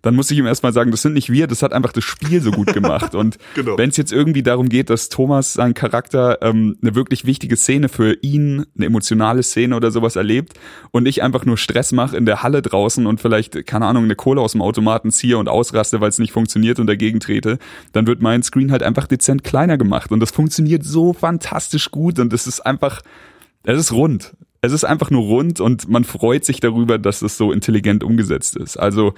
Dann 0.00 0.14
muss 0.14 0.30
ich 0.30 0.38
ihm 0.38 0.46
erstmal 0.46 0.72
sagen, 0.72 0.92
das 0.92 1.02
sind 1.02 1.14
nicht 1.14 1.30
wir, 1.32 1.48
das 1.48 1.62
hat 1.62 1.72
einfach 1.72 1.92
das 1.92 2.04
Spiel 2.04 2.40
so 2.40 2.52
gut 2.52 2.72
gemacht. 2.72 3.14
Und 3.14 3.36
Genau. 3.54 3.76
wenn 3.76 3.90
es 3.90 3.96
jetzt 3.96 4.12
irgendwie 4.12 4.44
darum 4.44 4.68
geht, 4.68 4.90
dass 4.90 5.08
Thomas 5.08 5.54
seinen 5.54 5.74
Charakter 5.74 6.38
ähm, 6.40 6.76
eine 6.80 6.94
wirklich 6.94 7.24
wichtige 7.24 7.56
Szene 7.56 7.88
für 7.88 8.14
ihn, 8.22 8.64
eine 8.76 8.86
emotionale 8.86 9.42
Szene 9.42 9.74
oder 9.74 9.90
sowas 9.90 10.14
erlebt 10.14 10.52
und 10.92 11.06
ich 11.06 11.22
einfach 11.22 11.44
nur 11.44 11.56
Stress 11.56 11.90
mache 11.92 12.16
in 12.16 12.26
der 12.26 12.42
Halle 12.44 12.62
draußen 12.62 13.06
und 13.06 13.20
vielleicht, 13.20 13.66
keine 13.66 13.86
Ahnung, 13.86 14.04
eine 14.04 14.14
Kohle 14.14 14.40
aus 14.40 14.52
dem 14.52 14.62
Automaten 14.62 15.10
ziehe 15.10 15.36
und 15.36 15.48
ausraste, 15.48 16.00
weil 16.00 16.10
es 16.10 16.18
nicht 16.20 16.32
funktioniert 16.32 16.78
und 16.78 16.86
dagegen 16.86 17.18
trete, 17.18 17.58
dann 17.92 18.06
wird 18.06 18.22
mein 18.22 18.42
Screen 18.44 18.70
halt 18.70 18.84
einfach 18.84 19.08
dezent 19.08 19.42
kleiner 19.42 19.78
gemacht. 19.78 20.12
Und 20.12 20.20
das 20.20 20.30
funktioniert 20.30 20.84
so 20.84 21.12
fantastisch 21.12 21.90
gut 21.90 22.18
und 22.20 22.32
es 22.32 22.46
ist 22.46 22.60
einfach, 22.60 23.02
es 23.64 23.78
ist 23.78 23.92
rund. 23.92 24.34
Es 24.60 24.72
ist 24.72 24.84
einfach 24.84 25.10
nur 25.10 25.22
rund 25.22 25.60
und 25.60 25.88
man 25.88 26.04
freut 26.04 26.44
sich 26.44 26.60
darüber, 26.60 26.98
dass 26.98 27.22
es 27.22 27.36
so 27.36 27.52
intelligent 27.52 28.02
umgesetzt 28.02 28.56
ist. 28.56 28.76
Also 28.76 29.14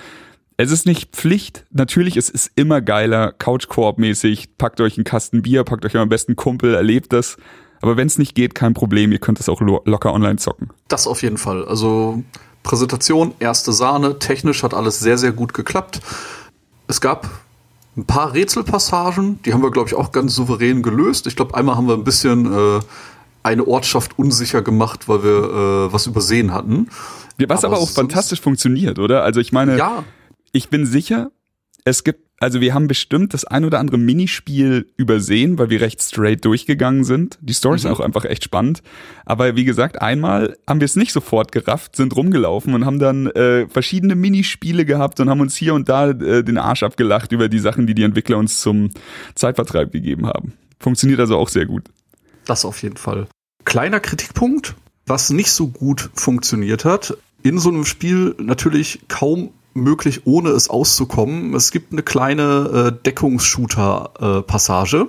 es 0.60 0.70
ist 0.70 0.86
nicht 0.86 1.14
Pflicht. 1.14 1.64
Natürlich, 1.70 2.16
es 2.16 2.28
ist 2.28 2.50
immer 2.54 2.80
geiler, 2.80 3.32
Couch-Koop-mäßig. 3.32 4.56
Packt 4.58 4.80
euch 4.80 4.96
einen 4.96 5.04
Kasten 5.04 5.42
Bier, 5.42 5.64
packt 5.64 5.84
euch 5.84 5.96
euren 5.96 6.08
besten 6.08 6.36
Kumpel, 6.36 6.74
erlebt 6.74 7.12
das. 7.12 7.36
Aber 7.80 7.96
wenn 7.96 8.06
es 8.06 8.18
nicht 8.18 8.34
geht, 8.34 8.54
kein 8.54 8.74
Problem. 8.74 9.12
Ihr 9.12 9.18
könnt 9.18 9.40
es 9.40 9.48
auch 9.48 9.60
lo 9.60 9.80
locker 9.84 10.12
online 10.12 10.36
zocken. 10.36 10.68
Das 10.88 11.06
auf 11.06 11.22
jeden 11.22 11.38
Fall. 11.38 11.64
Also 11.64 12.22
Präsentation, 12.62 13.32
erste 13.38 13.72
Sahne, 13.72 14.18
technisch 14.18 14.62
hat 14.62 14.74
alles 14.74 15.00
sehr, 15.00 15.16
sehr 15.16 15.32
gut 15.32 15.54
geklappt. 15.54 16.00
Es 16.88 17.00
gab 17.00 17.28
ein 17.96 18.04
paar 18.04 18.34
Rätselpassagen, 18.34 19.40
die 19.44 19.52
haben 19.52 19.62
wir, 19.62 19.70
glaube 19.70 19.88
ich, 19.88 19.94
auch 19.94 20.12
ganz 20.12 20.34
souverän 20.34 20.82
gelöst. 20.82 21.26
Ich 21.26 21.36
glaube, 21.36 21.54
einmal 21.54 21.76
haben 21.76 21.88
wir 21.88 21.94
ein 21.94 22.04
bisschen 22.04 22.52
äh, 22.52 22.80
eine 23.42 23.66
Ortschaft 23.66 24.18
unsicher 24.18 24.62
gemacht, 24.62 25.08
weil 25.08 25.24
wir 25.24 25.30
äh, 25.88 25.92
was 25.92 26.06
übersehen 26.06 26.52
hatten. 26.52 26.88
Was 27.38 27.64
aber, 27.64 27.76
Aber 27.76 27.82
auch 27.82 27.90
fantastisch 27.90 28.40
funktioniert, 28.40 28.98
oder? 28.98 29.22
Also 29.22 29.40
ich 29.40 29.52
meine, 29.52 29.78
Ja, 29.78 30.04
ich 30.52 30.68
bin 30.68 30.86
sicher, 30.86 31.30
es 31.84 32.04
gibt 32.04 32.30
also 32.42 32.62
wir 32.62 32.72
haben 32.72 32.88
bestimmt 32.88 33.34
das 33.34 33.44
ein 33.44 33.66
oder 33.66 33.78
andere 33.78 33.98
Minispiel 33.98 34.86
übersehen, 34.96 35.58
weil 35.58 35.68
wir 35.68 35.82
recht 35.82 36.00
straight 36.00 36.42
durchgegangen 36.42 37.04
sind. 37.04 37.38
Die 37.42 37.52
Story 37.52 37.76
ist 37.76 37.84
Mhm. 37.84 37.90
auch 37.90 38.00
einfach 38.00 38.24
echt 38.24 38.44
spannend. 38.44 38.82
Aber 39.26 39.56
wie 39.56 39.64
gesagt, 39.66 40.00
einmal 40.00 40.56
haben 40.66 40.80
wir 40.80 40.86
es 40.86 40.96
nicht 40.96 41.12
sofort 41.12 41.52
gerafft, 41.52 41.96
sind 41.96 42.16
rumgelaufen 42.16 42.72
und 42.72 42.86
haben 42.86 42.98
dann 42.98 43.26
äh, 43.26 43.68
verschiedene 43.68 44.14
Minispiele 44.14 44.86
gehabt 44.86 45.20
und 45.20 45.28
haben 45.28 45.42
uns 45.42 45.54
hier 45.54 45.74
und 45.74 45.90
da 45.90 46.08
äh, 46.12 46.42
den 46.42 46.56
Arsch 46.56 46.82
abgelacht 46.82 47.30
über 47.32 47.50
die 47.50 47.58
Sachen, 47.58 47.86
die 47.86 47.94
die 47.94 48.04
Entwickler 48.04 48.38
uns 48.38 48.62
zum 48.62 48.88
Zeitvertreib 49.34 49.92
gegeben 49.92 50.26
haben. 50.26 50.54
Funktioniert 50.78 51.20
also 51.20 51.36
auch 51.36 51.50
sehr 51.50 51.66
gut. 51.66 51.90
Das 52.46 52.64
auf 52.64 52.82
jeden 52.82 52.96
Fall. 52.96 53.26
Kleiner 53.66 54.00
Kritikpunkt, 54.00 54.76
was 55.04 55.28
nicht 55.28 55.50
so 55.50 55.68
gut 55.68 56.08
funktioniert 56.14 56.86
hat. 56.86 57.18
In 57.42 57.58
so 57.58 57.68
einem 57.68 57.84
Spiel 57.84 58.34
natürlich 58.38 59.00
kaum 59.08 59.50
möglich, 59.74 60.26
ohne 60.26 60.50
es 60.50 60.70
auszukommen. 60.70 61.54
Es 61.54 61.70
gibt 61.70 61.92
eine 61.92 62.02
kleine 62.02 62.92
äh, 62.98 63.02
Deckungsshooter-Passage. 63.04 65.08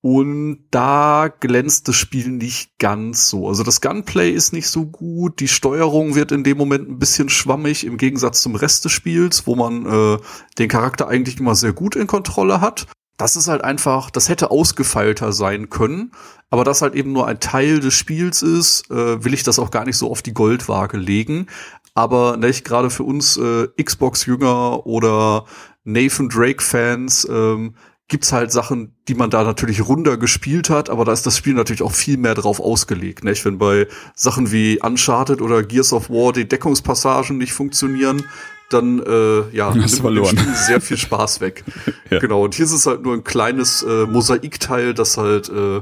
und 0.00 0.58
da 0.70 1.28
glänzt 1.40 1.88
das 1.88 1.96
Spiel 1.96 2.28
nicht 2.28 2.78
ganz 2.78 3.30
so. 3.30 3.48
Also 3.48 3.62
das 3.62 3.80
Gunplay 3.80 4.32
ist 4.32 4.52
nicht 4.52 4.68
so 4.68 4.84
gut, 4.84 5.40
die 5.40 5.48
Steuerung 5.48 6.14
wird 6.14 6.30
in 6.30 6.44
dem 6.44 6.58
Moment 6.58 6.90
ein 6.90 6.98
bisschen 6.98 7.30
schwammig 7.30 7.86
im 7.86 7.96
Gegensatz 7.96 8.42
zum 8.42 8.54
Rest 8.54 8.84
des 8.84 8.92
Spiels, 8.92 9.46
wo 9.46 9.56
man 9.56 9.86
äh, 9.86 10.18
den 10.58 10.68
Charakter 10.68 11.08
eigentlich 11.08 11.40
immer 11.40 11.54
sehr 11.54 11.72
gut 11.72 11.96
in 11.96 12.06
Kontrolle 12.06 12.60
hat. 12.60 12.86
Das 13.16 13.36
ist 13.36 13.48
halt 13.48 13.64
einfach, 13.64 14.10
das 14.10 14.28
hätte 14.28 14.50
ausgefeilter 14.50 15.32
sein 15.32 15.70
können, 15.70 16.12
aber 16.50 16.64
das 16.64 16.82
halt 16.82 16.94
eben 16.94 17.12
nur 17.12 17.26
ein 17.26 17.40
Teil 17.40 17.80
des 17.80 17.94
Spiels 17.94 18.42
ist, 18.42 18.90
äh, 18.90 19.24
will 19.24 19.32
ich 19.32 19.44
das 19.44 19.58
auch 19.58 19.70
gar 19.70 19.86
nicht 19.86 19.96
so 19.96 20.10
auf 20.10 20.20
die 20.20 20.34
Goldwaage 20.34 20.98
legen. 20.98 21.46
Aber 21.94 22.42
ich 22.42 22.64
gerade 22.64 22.90
für 22.90 23.04
uns 23.04 23.36
äh, 23.36 23.68
Xbox-Jünger 23.80 24.84
oder 24.84 25.44
Nathan 25.84 26.28
Drake-Fans 26.28 27.28
ähm, 27.30 27.76
gibt's 28.08 28.32
halt 28.32 28.52
Sachen, 28.52 28.96
die 29.08 29.14
man 29.14 29.30
da 29.30 29.44
natürlich 29.44 29.86
runder 29.86 30.16
gespielt 30.16 30.68
hat, 30.68 30.90
aber 30.90 31.04
da 31.04 31.12
ist 31.12 31.24
das 31.24 31.38
Spiel 31.38 31.54
natürlich 31.54 31.82
auch 31.82 31.92
viel 31.92 32.16
mehr 32.16 32.34
drauf 32.34 32.60
ausgelegt. 32.60 33.24
Nicht? 33.24 33.44
Wenn 33.44 33.58
bei 33.58 33.86
Sachen 34.14 34.52
wie 34.52 34.80
Uncharted 34.80 35.40
oder 35.40 35.62
Gears 35.62 35.92
of 35.92 36.10
War 36.10 36.32
die 36.32 36.46
Deckungspassagen 36.46 37.38
nicht 37.38 37.52
funktionieren, 37.52 38.24
dann 38.70 39.00
äh, 39.00 39.48
ja, 39.56 39.72
nimmt 39.72 39.90
verloren. 39.90 40.36
Spiel 40.36 40.54
sehr 40.54 40.80
viel 40.80 40.96
Spaß 40.96 41.40
weg. 41.40 41.64
Ja. 42.10 42.20
Genau, 42.20 42.44
und 42.44 42.54
hier 42.54 42.66
ist 42.66 42.72
es 42.72 42.86
halt 42.86 43.02
nur 43.02 43.14
ein 43.14 43.24
kleines 43.24 43.82
äh, 43.82 44.04
Mosaikteil, 44.06 44.92
das 44.92 45.16
halt 45.16 45.48
äh, 45.48 45.80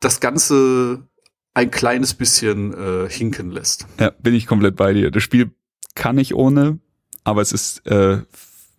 das 0.00 0.18
Ganze 0.18 1.06
ein 1.54 1.70
kleines 1.70 2.14
bisschen 2.14 2.72
äh, 2.72 3.08
hinken 3.08 3.50
lässt. 3.50 3.86
Ja, 3.98 4.10
bin 4.10 4.34
ich 4.34 4.46
komplett 4.46 4.76
bei 4.76 4.92
dir. 4.92 5.10
Das 5.10 5.22
Spiel 5.22 5.50
kann 5.94 6.18
ich 6.18 6.34
ohne, 6.34 6.78
aber 7.24 7.42
es 7.42 7.52
ist, 7.52 7.86
äh, 7.86 8.18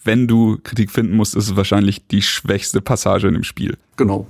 wenn 0.03 0.27
du 0.27 0.57
Kritik 0.63 0.91
finden 0.91 1.15
musst, 1.15 1.35
ist 1.35 1.49
es 1.49 1.55
wahrscheinlich 1.55 2.07
die 2.07 2.21
schwächste 2.21 2.81
Passage 2.81 3.27
in 3.27 3.33
dem 3.33 3.43
Spiel. 3.43 3.77
Genau. 3.97 4.27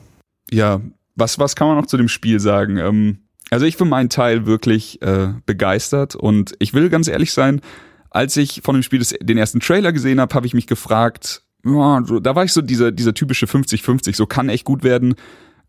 Ja, 0.50 0.82
was, 1.16 1.40
was 1.40 1.56
kann 1.56 1.68
man 1.68 1.78
noch 1.78 1.86
zu 1.86 1.98
dem 1.98 2.10
Spiel 2.10 2.40
sagen? 2.40 2.78
Ähm, 2.78 3.20
also 3.52 3.66
ich 3.66 3.78
für 3.78 3.86
meinen 3.86 4.10
Teil 4.10 4.46
wirklich 4.46 5.02
äh, 5.02 5.34
begeistert 5.46 6.16
und 6.16 6.56
ich 6.60 6.74
will 6.74 6.90
ganz 6.90 7.08
ehrlich 7.08 7.34
sein, 7.34 7.62
als 8.10 8.36
ich 8.38 8.62
von 8.64 8.76
dem 8.76 8.84
Spiel 8.84 9.00
das, 9.00 9.14
den 9.22 9.38
ersten 9.38 9.60
Trailer 9.60 9.94
gesehen 9.94 10.20
habe, 10.20 10.34
habe 10.34 10.48
ich 10.48 10.54
mich 10.54 10.68
gefragt, 10.68 11.44
ja, 11.66 12.02
da 12.02 12.36
war 12.36 12.44
ich 12.44 12.54
so 12.54 12.62
dieser, 12.62 12.92
dieser 12.92 13.14
typische 13.14 13.46
50-50, 13.46 14.16
so 14.16 14.26
kann 14.26 14.50
echt 14.50 14.66
gut 14.66 14.84
werden, 14.84 15.16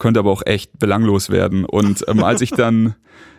könnte 0.03 0.19
aber 0.19 0.33
auch 0.33 0.43
echt 0.45 0.81
belanglos 0.81 1.31
werden. 1.31 1.65
Und 1.65 2.05
ähm, 2.09 2.25
als 2.25 2.41
ich 2.41 2.51
dann 2.51 2.97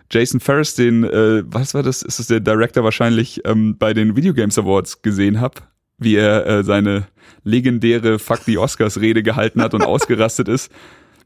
Jason 0.09 0.39
Ferris, 0.39 0.75
den, 0.75 1.03
äh, 1.03 1.43
was 1.45 1.73
war 1.73 1.83
das, 1.83 2.01
ist 2.01 2.19
das 2.19 2.27
der 2.27 2.39
Director 2.39 2.85
wahrscheinlich, 2.85 3.41
ähm, 3.45 3.77
bei 3.77 3.93
den 3.93 4.15
Video 4.15 4.33
Games 4.33 4.57
Awards 4.57 5.01
gesehen 5.01 5.41
habe, 5.41 5.55
wie 5.97 6.15
er 6.15 6.47
äh, 6.47 6.63
seine 6.63 7.07
legendäre 7.43 8.17
Fuck 8.17 8.43
the 8.45 8.57
Oscars 8.57 9.01
Rede 9.01 9.23
gehalten 9.23 9.61
hat 9.61 9.73
und 9.73 9.81
ausgerastet 9.81 10.47
ist, 10.47 10.71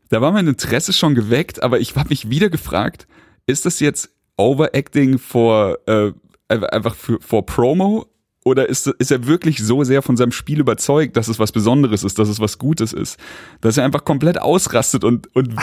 da 0.09 0.21
war 0.21 0.31
mein 0.31 0.47
Interesse 0.47 0.91
schon 0.91 1.13
geweckt, 1.13 1.61
aber 1.61 1.79
ich 1.79 1.95
habe 1.95 2.09
mich 2.09 2.31
wieder 2.31 2.49
gefragt, 2.49 3.07
ist 3.45 3.67
das 3.67 3.79
jetzt 3.79 4.09
Overacting 4.37 5.19
vor 5.19 5.77
äh, 5.85 6.13
einfach 6.47 6.95
für, 6.95 7.19
vor 7.21 7.45
Promo 7.45 8.07
oder 8.47 8.67
ist, 8.67 8.87
ist 8.87 9.11
er 9.11 9.27
wirklich 9.27 9.59
so 9.59 9.83
sehr 9.83 10.01
von 10.01 10.17
seinem 10.17 10.31
Spiel 10.31 10.59
überzeugt, 10.59 11.15
dass 11.17 11.27
es 11.27 11.37
was 11.39 11.51
Besonderes 11.51 12.03
ist, 12.03 12.17
dass 12.19 12.29
es 12.29 12.39
was 12.39 12.57
Gutes 12.57 12.93
ist, 12.93 13.17
dass 13.61 13.77
er 13.77 13.85
einfach 13.85 14.03
komplett 14.05 14.41
ausrastet 14.41 15.03
und 15.03 15.33
und 15.35 15.53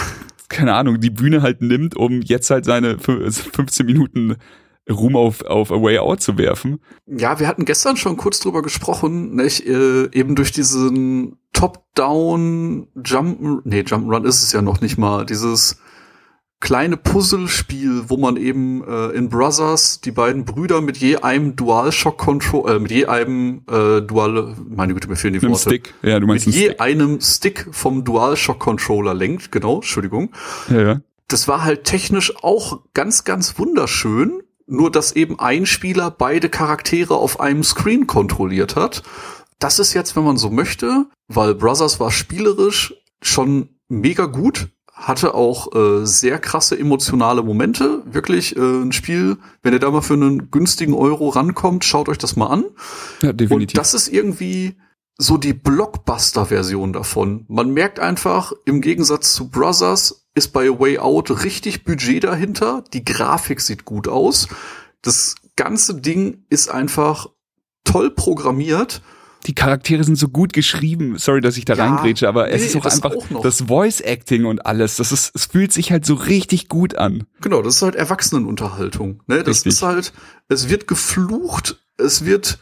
keine 0.49 0.75
Ahnung 0.75 1.00
die 1.00 1.11
Bühne 1.11 1.43
halt 1.43 1.62
nimmt, 1.62 1.97
um 1.97 2.21
jetzt 2.23 2.50
halt 2.50 2.64
seine 2.64 2.97
fü- 2.97 3.31
15 3.31 3.85
Minuten 3.87 4.37
Ruhm 4.91 5.17
auf 5.17 5.43
auf 5.47 5.73
A 5.73 5.81
Way 5.83 5.99
Out 5.99 6.21
zu 6.21 6.37
werfen. 6.38 6.79
Ja, 7.07 7.41
wir 7.41 7.49
hatten 7.49 7.64
gestern 7.64 7.97
schon 7.97 8.17
kurz 8.19 8.38
drüber 8.41 8.61
gesprochen, 8.62 9.35
nicht? 9.35 9.67
Äh, 9.67 10.11
eben 10.12 10.35
durch 10.35 10.53
diesen 10.53 11.38
Top-Down 11.55 12.88
Jump, 13.05 13.64
nee, 13.64 13.81
Jump'n'Run 13.81 14.26
ist 14.26 14.43
es 14.43 14.53
ja 14.53 14.61
noch 14.62 14.81
nicht 14.81 14.99
mal, 14.99 15.25
dieses 15.25 15.79
kleine 16.61 16.97
Puzzlespiel, 16.97 18.05
wo 18.09 18.17
man 18.17 18.37
eben 18.37 18.83
äh, 18.87 19.09
in 19.11 19.29
Brothers 19.29 20.01
die 20.01 20.11
beiden 20.13 20.45
Brüder 20.45 20.81
mit 20.81 20.97
je 20.97 21.19
einem 21.19 21.57
DualShock 21.57 22.17
Control, 22.17 22.71
äh, 22.71 22.79
mit 22.79 22.91
je 22.91 23.07
einem 23.07 23.63
äh, 23.71 24.01
Dual, 24.01 24.57
meine 24.69 24.95
Güte, 24.95 25.09
mir 25.09 25.17
fehlen 25.17 25.35
die 25.35 25.43
Worte. 25.43 25.59
Stick. 25.71 25.95
Ja, 26.03 26.19
du 26.21 26.27
meinst 26.27 26.47
Mit 26.47 26.57
je 26.57 26.67
Stick. 26.69 26.81
einem 26.81 27.21
Stick 27.21 27.69
vom 27.71 28.05
DualShock 28.05 28.59
Controller 28.59 29.13
lenkt, 29.15 29.53
genau, 29.53 29.77
Entschuldigung 29.77 30.31
Ja, 30.71 30.81
ja. 30.81 31.01
das 31.29 31.49
war 31.49 31.65
halt 31.65 31.85
technisch 31.85 32.33
auch 32.43 32.81
ganz, 32.95 33.25
ganz 33.25 33.59
wunderschön. 33.59 34.41
Nur, 34.67 34.91
dass 34.91 35.13
eben 35.13 35.39
ein 35.39 35.67
Spieler 35.67 36.11
beide 36.11 36.49
Charaktere 36.49 37.17
auf 37.17 37.39
einem 37.39 37.63
Screen 37.63 38.07
kontrolliert 38.07 38.77
hat. 38.77 39.03
Das 39.59 39.79
ist 39.79 39.93
jetzt, 39.93 40.17
wenn 40.17 40.25
man 40.25 40.39
so 40.39 40.49
möchte, 40.49 41.05
weil 41.29 41.55
Brothers 41.55 42.01
war 42.01 42.11
spielerisch 42.11 42.95
schon 43.23 43.69
mega 43.89 44.25
gut, 44.25 44.69
hatte 45.07 45.35
auch 45.35 45.75
äh, 45.75 46.07
sehr 46.07 46.39
krasse 46.39 46.79
emotionale 46.79 47.43
Momente. 47.43 48.03
Wirklich 48.07 48.57
äh, 48.57 48.61
ein 48.61 48.93
Spiel, 48.93 49.37
wenn 49.63 49.75
ihr 49.75 49.79
da 49.79 49.91
mal 49.91 50.01
für 50.01 50.15
einen 50.15 50.51
günstigen 50.51 50.95
Euro 50.95 51.29
rankommt, 51.29 51.85
schaut 51.85 52.09
euch 52.09 52.19
das 52.19 52.37
mal 52.37 52.47
an. 52.47 52.65
ja 53.21 53.31
Und 53.31 53.41
definitiv. 53.41 53.77
das 53.77 53.93
ist 53.93 54.09
irgendwie 54.09 54.77
so 55.19 55.37
die 55.37 55.53
Blockbuster-Version 55.53 56.93
davon. 56.93 57.45
Man 57.49 57.71
merkt 57.71 58.01
einfach, 58.01 58.53
im 58.65 58.81
Gegensatz 58.81 59.35
zu 59.35 59.51
Brothers 59.51 60.27
ist 60.35 60.49
bei 60.49 60.69
Way 60.69 60.99
Out 60.99 61.45
richtig 61.45 61.85
Budget 61.85 62.25
dahinter. 62.25 62.83
Die 62.93 63.05
Grafik 63.05 63.61
sieht 63.61 63.85
gut 63.85 64.09
aus. 64.09 64.49
Das 65.03 65.37
ganze 65.55 65.95
Ding 66.01 66.45
ist 66.49 66.69
einfach 66.69 67.29
toll 67.85 68.11
programmiert. 68.11 69.03
Die 69.47 69.55
Charaktere 69.55 70.05
sind 70.05 70.17
so 70.17 70.29
gut 70.29 70.53
geschrieben. 70.53 71.19
Sorry, 71.19 71.41
dass 71.41 71.57
ich 71.57 71.65
da 71.65 71.75
Ja, 71.75 71.87
reingrätsche, 71.87 72.29
aber 72.29 72.51
es 72.51 72.63
nee, 72.63 72.69
ist 72.69 72.77
auch 72.77 72.83
das 72.83 73.03
einfach 73.03 73.15
auch 73.15 73.43
das 73.43 73.63
Voice 73.63 74.01
Acting 74.01 74.45
und 74.47 74.65
alles. 74.65 74.97
Das 74.97 75.13
ist, 75.13 75.33
es 75.35 75.47
fühlt 75.47 75.73
sich 75.73 75.93
halt 75.93 76.07
so 76.07 76.15
richtig 76.15 76.69
gut 76.69 76.95
an. 76.97 77.25
Genau, 77.41 77.61
das 77.63 77.77
ist 77.77 77.83
halt 77.83 77.95
Erwachsenenunterhaltung. 77.95 79.23
Ne? 79.27 79.39
Das 79.39 79.59
Richtig. 79.59 79.73
ist 79.75 79.83
halt, 79.83 80.13
es 80.49 80.69
wird 80.69 80.89
geflucht, 80.89 81.79
es 81.99 82.25
wird 82.25 82.59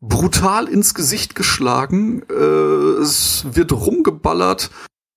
brutal 0.00 0.68
ins 0.68 0.94
Gesicht 0.94 1.34
geschlagen, 1.34 2.22
äh, 2.28 2.34
es 3.02 3.46
wird 3.52 3.72
rumgeballert. 3.72 4.70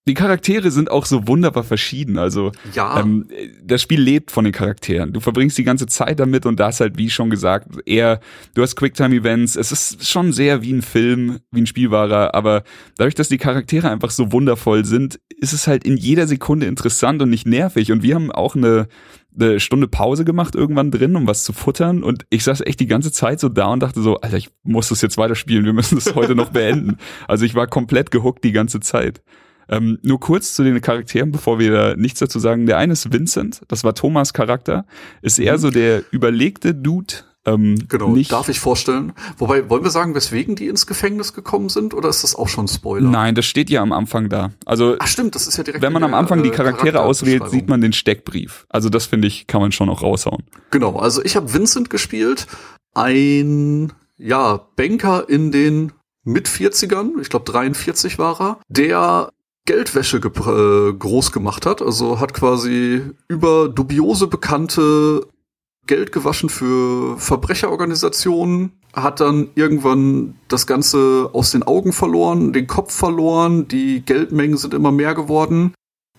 Die 0.09 0.15
Charaktere 0.15 0.71
sind 0.71 0.89
auch 0.89 1.05
so 1.05 1.27
wunderbar 1.27 1.63
verschieden. 1.63 2.17
Also 2.17 2.51
Ja, 2.73 2.99
ähm, 2.99 3.27
das 3.63 3.83
Spiel 3.83 4.01
lebt 4.01 4.31
von 4.31 4.43
den 4.43 4.51
Charakteren. 4.51 5.13
Du 5.13 5.19
verbringst 5.19 5.55
die 5.55 5.63
ganze 5.63 5.85
Zeit 5.85 6.19
damit 6.19 6.47
und 6.47 6.59
da 6.59 6.69
ist 6.69 6.79
halt, 6.79 6.97
wie 6.97 7.11
schon 7.11 7.29
gesagt, 7.29 7.67
eher, 7.85 8.19
du 8.55 8.63
hast 8.63 8.75
Quicktime-Events. 8.75 9.55
Es 9.55 9.71
ist 9.71 10.09
schon 10.09 10.33
sehr 10.33 10.63
wie 10.63 10.73
ein 10.73 10.81
Film, 10.81 11.41
wie 11.51 11.61
ein 11.61 11.67
Spielwahrer, 11.67 12.33
aber 12.33 12.63
dadurch, 12.97 13.13
dass 13.13 13.29
die 13.29 13.37
Charaktere 13.37 13.91
einfach 13.91 14.09
so 14.09 14.31
wundervoll 14.31 14.83
sind, 14.83 15.19
ist 15.39 15.53
es 15.53 15.67
halt 15.67 15.83
in 15.83 15.95
jeder 15.95 16.25
Sekunde 16.25 16.65
interessant 16.65 17.21
und 17.21 17.29
nicht 17.29 17.45
nervig. 17.45 17.91
Und 17.91 18.01
wir 18.01 18.15
haben 18.15 18.31
auch 18.31 18.55
eine, 18.55 18.87
eine 19.39 19.59
Stunde 19.59 19.87
Pause 19.87 20.25
gemacht 20.25 20.55
irgendwann 20.55 20.89
drin, 20.89 21.15
um 21.17 21.27
was 21.27 21.43
zu 21.43 21.53
futtern. 21.53 22.01
Und 22.01 22.25
ich 22.31 22.43
saß 22.43 22.61
echt 22.61 22.79
die 22.79 22.87
ganze 22.87 23.11
Zeit 23.11 23.39
so 23.39 23.47
da 23.47 23.67
und 23.67 23.81
dachte 23.81 24.01
so, 24.01 24.15
Alter, 24.21 24.37
ich 24.37 24.49
muss 24.63 24.89
das 24.89 25.03
jetzt 25.03 25.19
weiterspielen, 25.19 25.65
wir 25.65 25.73
müssen 25.73 25.99
das 25.99 26.15
heute 26.15 26.33
noch 26.33 26.49
beenden. 26.49 26.97
Also 27.27 27.45
ich 27.45 27.53
war 27.53 27.67
komplett 27.67 28.09
gehuckt 28.09 28.43
die 28.43 28.51
ganze 28.51 28.79
Zeit. 28.79 29.21
Ähm, 29.69 29.99
nur 30.01 30.19
kurz 30.19 30.53
zu 30.53 30.63
den 30.63 30.81
Charakteren, 30.81 31.31
bevor 31.31 31.59
wir 31.59 31.71
da 31.71 31.95
nichts 31.95 32.19
dazu 32.19 32.39
sagen. 32.39 32.65
Der 32.65 32.77
eine 32.77 32.93
ist 32.93 33.13
Vincent, 33.13 33.61
das 33.67 33.83
war 33.83 33.93
Thomas 33.93 34.33
Charakter, 34.33 34.85
ist 35.21 35.39
eher 35.39 35.57
so 35.59 35.69
der 35.69 36.03
überlegte 36.11 36.73
Dude. 36.73 37.13
Ähm, 37.45 37.75
Genau, 37.87 38.09
nicht, 38.09 38.31
darf 38.31 38.49
ich 38.49 38.59
vorstellen. 38.59 39.13
Wobei, 39.37 39.69
wollen 39.69 39.83
wir 39.83 39.91
sagen, 39.91 40.13
weswegen 40.13 40.55
die 40.55 40.67
ins 40.67 40.87
Gefängnis 40.87 41.33
gekommen 41.33 41.69
sind, 41.69 41.93
oder 41.93 42.09
ist 42.09 42.23
das 42.23 42.35
auch 42.35 42.49
schon 42.49 42.67
Spoiler? 42.67 43.09
Nein, 43.09 43.35
das 43.35 43.45
steht 43.45 43.69
ja 43.69 43.81
am 43.81 43.93
Anfang 43.93 44.29
da. 44.29 44.51
Also 44.65 44.95
Ach 44.99 45.07
stimmt, 45.07 45.35
das 45.35 45.47
ist 45.47 45.57
ja 45.57 45.63
direkt 45.63 45.81
wenn 45.81 45.93
man 45.93 46.03
am 46.03 46.13
Anfang 46.13 46.43
die 46.43 46.49
äh, 46.49 46.53
Charaktere 46.53 47.01
auswählt, 47.01 47.49
sieht 47.49 47.69
man 47.69 47.81
den 47.81 47.93
Steckbrief. 47.93 48.65
Also 48.69 48.89
das 48.89 49.05
finde 49.05 49.27
ich, 49.27 49.47
kann 49.47 49.61
man 49.61 49.71
schon 49.71 49.89
auch 49.89 50.01
raushauen. 50.01 50.43
Genau, 50.71 50.97
also 50.97 51.23
ich 51.23 51.35
habe 51.35 51.53
Vincent 51.53 51.89
gespielt, 51.89 52.47
ein 52.93 53.93
ja, 54.17 54.67
Banker 54.75 55.29
in 55.29 55.51
den 55.51 55.93
mit 56.23 56.47
40ern, 56.47 57.21
ich 57.21 57.29
glaube 57.29 57.49
43 57.49 58.19
war 58.19 58.41
er, 58.41 58.59
der 58.67 59.31
Geldwäsche 59.69 60.17
gepr- 60.17 60.89
äh, 60.89 60.93
groß 60.93 61.31
gemacht 61.31 61.67
hat, 61.67 61.83
also 61.83 62.19
hat 62.19 62.33
quasi 62.33 63.03
über 63.27 63.69
dubiose 63.69 64.25
bekannte 64.25 65.27
Geld 65.85 66.11
gewaschen 66.11 66.49
für 66.49 67.19
Verbrecherorganisationen, 67.19 68.71
hat 68.93 69.19
dann 69.19 69.49
irgendwann 69.53 70.33
das 70.47 70.65
Ganze 70.65 71.29
aus 71.33 71.51
den 71.51 71.61
Augen 71.61 71.93
verloren, 71.93 72.51
den 72.51 72.65
Kopf 72.65 72.95
verloren, 72.95 73.67
die 73.67 74.01
Geldmengen 74.03 74.57
sind 74.57 74.73
immer 74.73 74.91
mehr 74.91 75.13
geworden 75.13 75.75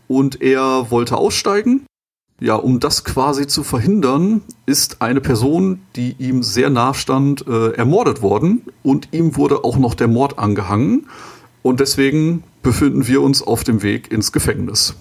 und 0.07 0.41
er 0.41 0.93
wollte 0.93 1.17
aussteigen. 1.17 1.87
Ja, 2.39 2.55
um 2.55 2.79
das 2.79 3.03
quasi 3.03 3.49
zu 3.49 3.65
verhindern, 3.65 4.43
ist 4.65 5.03
eine 5.03 5.21
Person, 5.21 5.81
die 5.97 6.15
ihm 6.21 6.45
sehr 6.45 6.71
nah 6.71 6.95
stand, 6.95 7.49
äh, 7.49 7.73
ermordet 7.73 8.23
worden 8.23 8.63
und 8.85 9.09
ihm 9.11 9.37
wurde 9.37 9.65
auch 9.65 9.77
noch 9.77 9.95
der 9.95 10.07
Mord 10.07 10.39
angehangen 10.39 11.09
und 11.63 11.81
deswegen 11.81 12.45
befinden 12.63 13.07
wir 13.07 13.23
uns 13.23 13.43
auf 13.43 13.65
dem 13.65 13.83
Weg 13.83 14.13
ins 14.13 14.33
Gefängnis. 14.33 14.95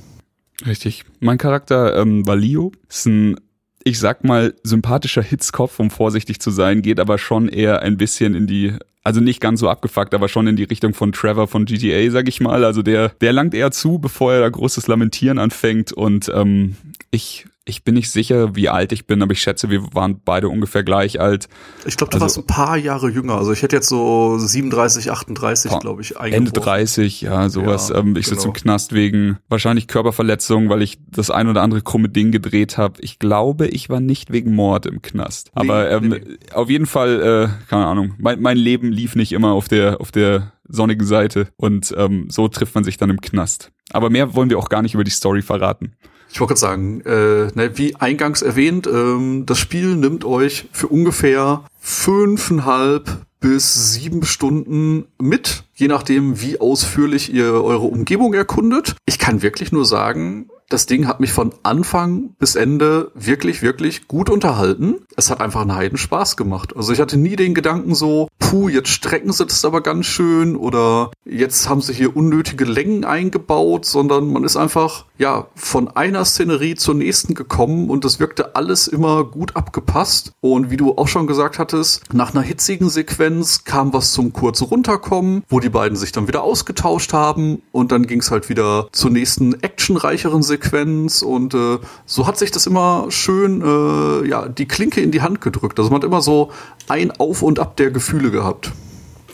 Richtig. 0.65 1.05
Mein 1.19 1.37
Charakter 1.37 1.95
ähm, 1.97 2.27
war 2.27 2.35
Leo, 2.35 2.71
ist 2.89 3.05
ein 3.05 3.37
ich 3.83 3.99
sag 3.99 4.23
mal, 4.23 4.53
sympathischer 4.63 5.21
Hitzkopf, 5.21 5.79
um 5.79 5.89
vorsichtig 5.89 6.39
zu 6.39 6.51
sein, 6.51 6.81
geht 6.81 6.99
aber 6.99 7.17
schon 7.17 7.47
eher 7.47 7.81
ein 7.81 7.97
bisschen 7.97 8.35
in 8.35 8.47
die, 8.47 8.73
also 9.03 9.21
nicht 9.21 9.39
ganz 9.39 9.59
so 9.59 9.69
abgefuckt, 9.69 10.13
aber 10.13 10.27
schon 10.27 10.47
in 10.47 10.55
die 10.55 10.63
Richtung 10.63 10.93
von 10.93 11.11
Trevor 11.11 11.47
von 11.47 11.65
GTA, 11.65 12.09
sag 12.11 12.27
ich 12.27 12.41
mal. 12.41 12.63
Also 12.63 12.81
der, 12.81 13.09
der 13.21 13.33
langt 13.33 13.53
eher 13.53 13.71
zu, 13.71 13.99
bevor 13.99 14.33
er 14.33 14.41
da 14.41 14.49
großes 14.49 14.87
Lamentieren 14.87 15.39
anfängt 15.39 15.91
und 15.93 16.29
ähm, 16.33 16.75
ich 17.11 17.45
ich 17.69 17.83
bin 17.83 17.95
nicht 17.95 18.11
sicher, 18.11 18.55
wie 18.55 18.67
alt 18.67 18.91
ich 18.91 19.05
bin, 19.07 19.21
aber 19.21 19.31
ich 19.31 19.41
schätze, 19.41 19.69
wir 19.69 19.93
waren 19.93 20.19
beide 20.23 20.49
ungefähr 20.49 20.83
gleich 20.83 21.19
alt. 21.19 21.47
Ich 21.85 21.95
glaube, 21.95 22.11
du 22.11 22.15
also, 22.15 22.25
warst 22.25 22.37
ein 22.37 22.45
paar 22.45 22.77
Jahre 22.77 23.09
jünger. 23.09 23.35
Also 23.35 23.53
ich 23.53 23.61
hätte 23.61 23.75
jetzt 23.75 23.87
so 23.87 24.37
37, 24.37 25.11
38, 25.11 25.79
glaube 25.79 26.01
ich, 26.01 26.15
Ende 26.17 26.51
30, 26.51 27.21
ja, 27.21 27.49
sowas. 27.49 27.89
Ja, 27.89 27.97
ähm, 27.97 28.15
ich 28.17 28.25
genau. 28.25 28.35
sitze 28.35 28.47
im 28.47 28.53
Knast 28.53 28.93
wegen 28.93 29.37
wahrscheinlich 29.47 29.87
Körperverletzung, 29.87 30.69
weil 30.69 30.81
ich 30.81 30.99
das 31.09 31.29
ein 31.29 31.47
oder 31.47 31.61
andere 31.61 31.81
krumme 31.81 32.09
Ding 32.09 32.31
gedreht 32.31 32.77
habe. 32.77 32.99
Ich 33.01 33.19
glaube, 33.19 33.67
ich 33.67 33.89
war 33.89 33.99
nicht 33.99 34.31
wegen 34.31 34.53
Mord 34.53 34.85
im 34.85 35.01
Knast. 35.01 35.51
Aber 35.53 35.89
ähm, 35.91 36.09
nee, 36.09 36.21
nee. 36.25 36.37
auf 36.53 36.69
jeden 36.69 36.87
Fall, 36.87 37.21
äh, 37.21 37.69
keine 37.69 37.85
Ahnung, 37.85 38.15
mein, 38.17 38.41
mein 38.41 38.57
Leben 38.57 38.91
lief 38.91 39.15
nicht 39.15 39.31
immer 39.31 39.51
auf 39.51 39.67
der, 39.67 40.01
auf 40.01 40.11
der 40.11 40.53
sonnigen 40.67 41.05
Seite 41.05 41.47
und 41.57 41.93
ähm, 41.97 42.27
so 42.29 42.47
trifft 42.47 42.75
man 42.75 42.83
sich 42.83 42.97
dann 42.97 43.09
im 43.09 43.21
Knast. 43.21 43.71
Aber 43.91 44.09
mehr 44.09 44.35
wollen 44.35 44.49
wir 44.49 44.59
auch 44.59 44.69
gar 44.69 44.81
nicht 44.81 44.93
über 44.93 45.03
die 45.03 45.11
Story 45.11 45.41
verraten. 45.41 45.93
Ich 46.31 46.39
wollte 46.39 46.53
gerade 46.53 46.59
sagen, 46.59 47.01
äh, 47.01 47.47
ne, 47.55 47.71
wie 47.75 47.95
eingangs 47.95 48.41
erwähnt, 48.41 48.87
ähm, 48.87 49.45
das 49.45 49.57
Spiel 49.57 49.95
nimmt 49.95 50.25
euch 50.25 50.69
für 50.71 50.87
ungefähr 50.87 51.65
fünfeinhalb 51.79 53.25
bis 53.39 53.93
sieben 53.93 54.23
Stunden 54.23 55.05
mit, 55.19 55.63
je 55.73 55.87
nachdem, 55.87 56.41
wie 56.41 56.59
ausführlich 56.59 57.33
ihr 57.33 57.53
eure 57.53 57.87
Umgebung 57.87 58.33
erkundet. 58.33 58.95
Ich 59.05 59.17
kann 59.17 59.41
wirklich 59.41 59.71
nur 59.71 59.85
sagen, 59.85 60.49
das 60.69 60.85
Ding 60.85 61.07
hat 61.07 61.19
mich 61.19 61.33
von 61.33 61.51
Anfang 61.63 62.35
bis 62.37 62.55
Ende 62.55 63.11
wirklich, 63.15 63.63
wirklich 63.63 64.07
gut 64.07 64.29
unterhalten. 64.29 64.97
Es 65.15 65.31
hat 65.31 65.41
einfach 65.41 65.61
einen 65.61 65.73
Heiden 65.73 65.97
Spaß 65.97 66.37
gemacht. 66.37 66.75
Also 66.75 66.93
ich 66.93 66.99
hatte 66.99 67.17
nie 67.17 67.35
den 67.35 67.55
Gedanken 67.55 67.95
so, 67.95 68.27
puh, 68.37 68.69
jetzt 68.69 68.89
strecken 68.89 69.31
sie 69.31 69.47
das 69.47 69.65
aber 69.65 69.81
ganz 69.81 70.05
schön 70.05 70.55
oder 70.55 71.11
jetzt 71.25 71.67
haben 71.67 71.81
sie 71.81 71.93
hier 71.93 72.15
unnötige 72.15 72.65
Längen 72.65 73.03
eingebaut, 73.03 73.85
sondern 73.85 74.31
man 74.31 74.43
ist 74.43 74.57
einfach, 74.57 75.05
ja, 75.19 75.47
von 75.53 75.89
einer 75.89 76.23
Szenerie 76.23 76.75
zur 76.75 76.95
nächsten 76.95 77.35
gekommen 77.35 77.89
und 77.89 78.05
das 78.05 78.21
wirkte 78.21 78.55
alles 78.55 78.87
immer 78.87 79.25
gut 79.25 79.57
abgepasst. 79.57 80.31
Und 80.39 80.71
wie 80.71 80.77
du 80.77 80.97
auch 80.97 81.09
schon 81.09 81.27
gesagt 81.27 81.59
hattest, 81.59 82.13
nach 82.13 82.33
einer 82.33 82.41
hitzigen 82.41 82.89
Sequenz 82.89 83.65
kam 83.65 83.91
was 83.91 84.13
zum 84.13 84.31
kurz 84.31 84.61
runterkommen, 84.61 85.43
wo 85.49 85.59
die 85.59 85.67
beiden 85.67 85.97
sich 85.97 86.13
dann 86.13 86.29
wieder 86.29 86.41
ausgetauscht 86.41 87.11
haben 87.11 87.61
und 87.73 87.91
dann 87.91 88.07
ging 88.07 88.21
es 88.21 88.31
halt 88.31 88.47
wieder 88.47 88.87
zur 88.93 89.11
nächsten 89.11 89.61
actionreicheren 89.61 90.41
Sequenz 90.41 91.21
und 91.21 91.53
äh, 91.53 91.79
so 92.05 92.25
hat 92.25 92.37
sich 92.37 92.51
das 92.51 92.65
immer 92.65 93.07
schön 93.09 93.61
äh, 93.61 94.25
ja 94.25 94.47
die 94.47 94.69
Klinke 94.69 95.01
in 95.01 95.11
die 95.11 95.21
Hand 95.21 95.41
gedrückt. 95.41 95.79
Also 95.79 95.91
man 95.91 95.97
hat 95.97 96.05
immer 96.05 96.21
so 96.21 96.51
ein 96.87 97.11
Auf 97.11 97.41
und 97.41 97.59
Ab 97.59 97.75
der 97.75 97.91
Gefühle 97.91 98.31
gehabt. 98.31 98.71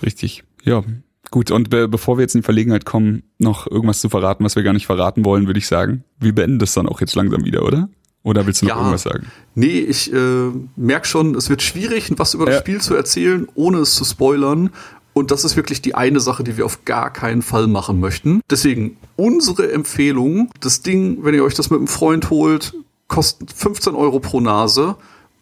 Richtig. 0.01 0.43
Ja, 0.63 0.83
Gut, 1.35 1.51
und 1.51 1.69
be 1.69 1.89
bevor 1.89 2.17
wir 2.17 2.21
jetzt 2.21 2.33
in 2.33 2.39
die 2.39 2.45
Verlegenheit 2.45 2.85
kommen, 2.85 3.23
noch 3.39 3.69
irgendwas 3.69 3.99
zu 3.99 4.07
verraten, 4.07 4.45
was 4.45 4.55
wir 4.55 4.63
gar 4.63 4.71
nicht 4.71 4.85
verraten 4.85 5.25
wollen, 5.25 5.47
würde 5.47 5.57
ich 5.57 5.67
sagen, 5.67 6.05
wir 6.17 6.33
beenden 6.33 6.59
das 6.59 6.73
dann 6.73 6.87
auch 6.87 7.01
jetzt 7.01 7.13
langsam 7.13 7.43
wieder, 7.43 7.63
oder? 7.63 7.89
Oder 8.23 8.47
willst 8.47 8.61
du 8.61 8.67
noch 8.67 8.75
ja, 8.75 8.77
irgendwas 8.77 9.01
sagen? 9.01 9.27
Nee, 9.53 9.79
ich 9.79 10.13
äh, 10.13 10.51
merke 10.77 11.05
schon, 11.05 11.35
es 11.35 11.49
wird 11.49 11.61
schwierig, 11.61 12.09
was 12.15 12.35
über 12.35 12.45
das 12.45 12.59
Spiel 12.59 12.79
zu 12.79 12.95
erzählen, 12.95 13.49
ohne 13.53 13.79
es 13.79 13.95
zu 13.95 14.05
spoilern. 14.05 14.69
Und 15.11 15.31
das 15.31 15.43
ist 15.43 15.57
wirklich 15.57 15.81
die 15.81 15.93
eine 15.93 16.21
Sache, 16.21 16.45
die 16.45 16.55
wir 16.55 16.65
auf 16.65 16.85
gar 16.85 17.11
keinen 17.11 17.41
Fall 17.41 17.67
machen 17.67 17.99
möchten. 17.99 18.39
Deswegen 18.49 18.95
unsere 19.17 19.73
Empfehlung, 19.73 20.49
das 20.61 20.83
Ding, 20.83 21.25
wenn 21.25 21.35
ihr 21.35 21.43
euch 21.43 21.55
das 21.55 21.69
mit 21.69 21.79
einem 21.79 21.89
Freund 21.89 22.29
holt, 22.29 22.75
kostet 23.09 23.51
15 23.51 23.93
Euro 23.93 24.21
pro 24.21 24.39
Nase. 24.39 24.95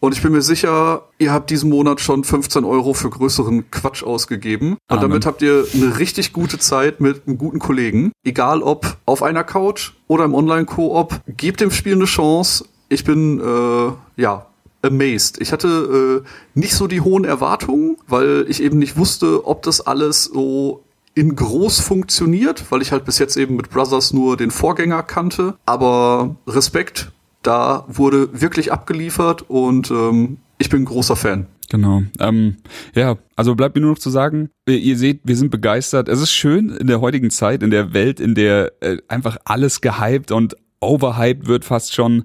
Und 0.04 0.12
ich 0.12 0.20
bin 0.20 0.32
mir 0.32 0.42
sicher, 0.42 1.04
ihr 1.16 1.32
habt 1.32 1.48
diesen 1.48 1.70
Monat 1.70 1.98
schon 1.98 2.24
15 2.24 2.66
Euro 2.66 2.92
für 2.92 3.08
größeren 3.08 3.70
Quatsch 3.70 4.02
ausgegeben. 4.02 4.72
Und 4.72 4.78
Amen. 4.98 5.00
damit 5.00 5.24
habt 5.24 5.40
ihr 5.40 5.64
eine 5.72 5.98
richtig 5.98 6.34
gute 6.34 6.58
Zeit 6.58 7.00
mit 7.00 7.26
einem 7.26 7.38
guten 7.38 7.58
Kollegen. 7.58 8.12
Egal 8.22 8.60
ob 8.60 8.98
auf 9.06 9.22
einer 9.22 9.44
Couch 9.44 9.92
oder 10.06 10.26
im 10.26 10.34
Online-Koop. 10.34 11.22
Gebt 11.38 11.62
dem 11.62 11.70
Spiel 11.70 11.94
eine 11.94 12.04
Chance. 12.04 12.66
Ich 12.90 13.04
bin, 13.04 13.40
äh, 13.40 14.20
ja, 14.20 14.44
amazed. 14.82 15.40
Ich 15.40 15.52
hatte 15.52 16.22
äh, 16.22 16.28
nicht 16.52 16.74
so 16.74 16.86
die 16.86 17.00
hohen 17.00 17.24
Erwartungen, 17.24 17.96
weil 18.06 18.44
ich 18.46 18.62
eben 18.62 18.78
nicht 18.78 18.98
wusste, 18.98 19.46
ob 19.46 19.62
das 19.62 19.80
alles 19.80 20.24
so 20.24 20.82
in 21.14 21.34
groß 21.34 21.80
funktioniert, 21.80 22.70
weil 22.70 22.82
ich 22.82 22.92
halt 22.92 23.06
bis 23.06 23.18
jetzt 23.18 23.38
eben 23.38 23.56
mit 23.56 23.70
Brothers 23.70 24.12
nur 24.12 24.36
den 24.36 24.50
Vorgänger 24.50 25.02
kannte. 25.02 25.54
Aber 25.64 26.36
Respekt, 26.46 27.10
da 27.44 27.84
wurde 27.88 28.40
wirklich 28.40 28.72
abgeliefert 28.72 29.48
und 29.48 29.90
ähm, 29.90 30.38
ich 30.58 30.68
bin 30.68 30.84
großer 30.84 31.16
Fan. 31.16 31.46
Genau. 31.70 32.02
Ähm, 32.20 32.56
ja, 32.94 33.16
also 33.36 33.54
bleibt 33.54 33.74
mir 33.74 33.82
nur 33.82 33.92
noch 33.92 33.98
zu 33.98 34.10
sagen, 34.10 34.50
ihr 34.68 34.98
seht, 34.98 35.20
wir 35.24 35.36
sind 35.36 35.50
begeistert. 35.50 36.08
Es 36.08 36.20
ist 36.20 36.32
schön 36.32 36.70
in 36.70 36.86
der 36.86 37.00
heutigen 37.00 37.30
Zeit, 37.30 37.62
in 37.62 37.70
der 37.70 37.92
Welt, 37.92 38.20
in 38.20 38.34
der 38.34 38.72
äh, 38.80 38.98
einfach 39.08 39.38
alles 39.44 39.80
gehypt 39.80 40.30
und 40.30 40.56
overhyped 40.80 41.46
wird 41.46 41.64
fast 41.64 41.94
schon, 41.94 42.24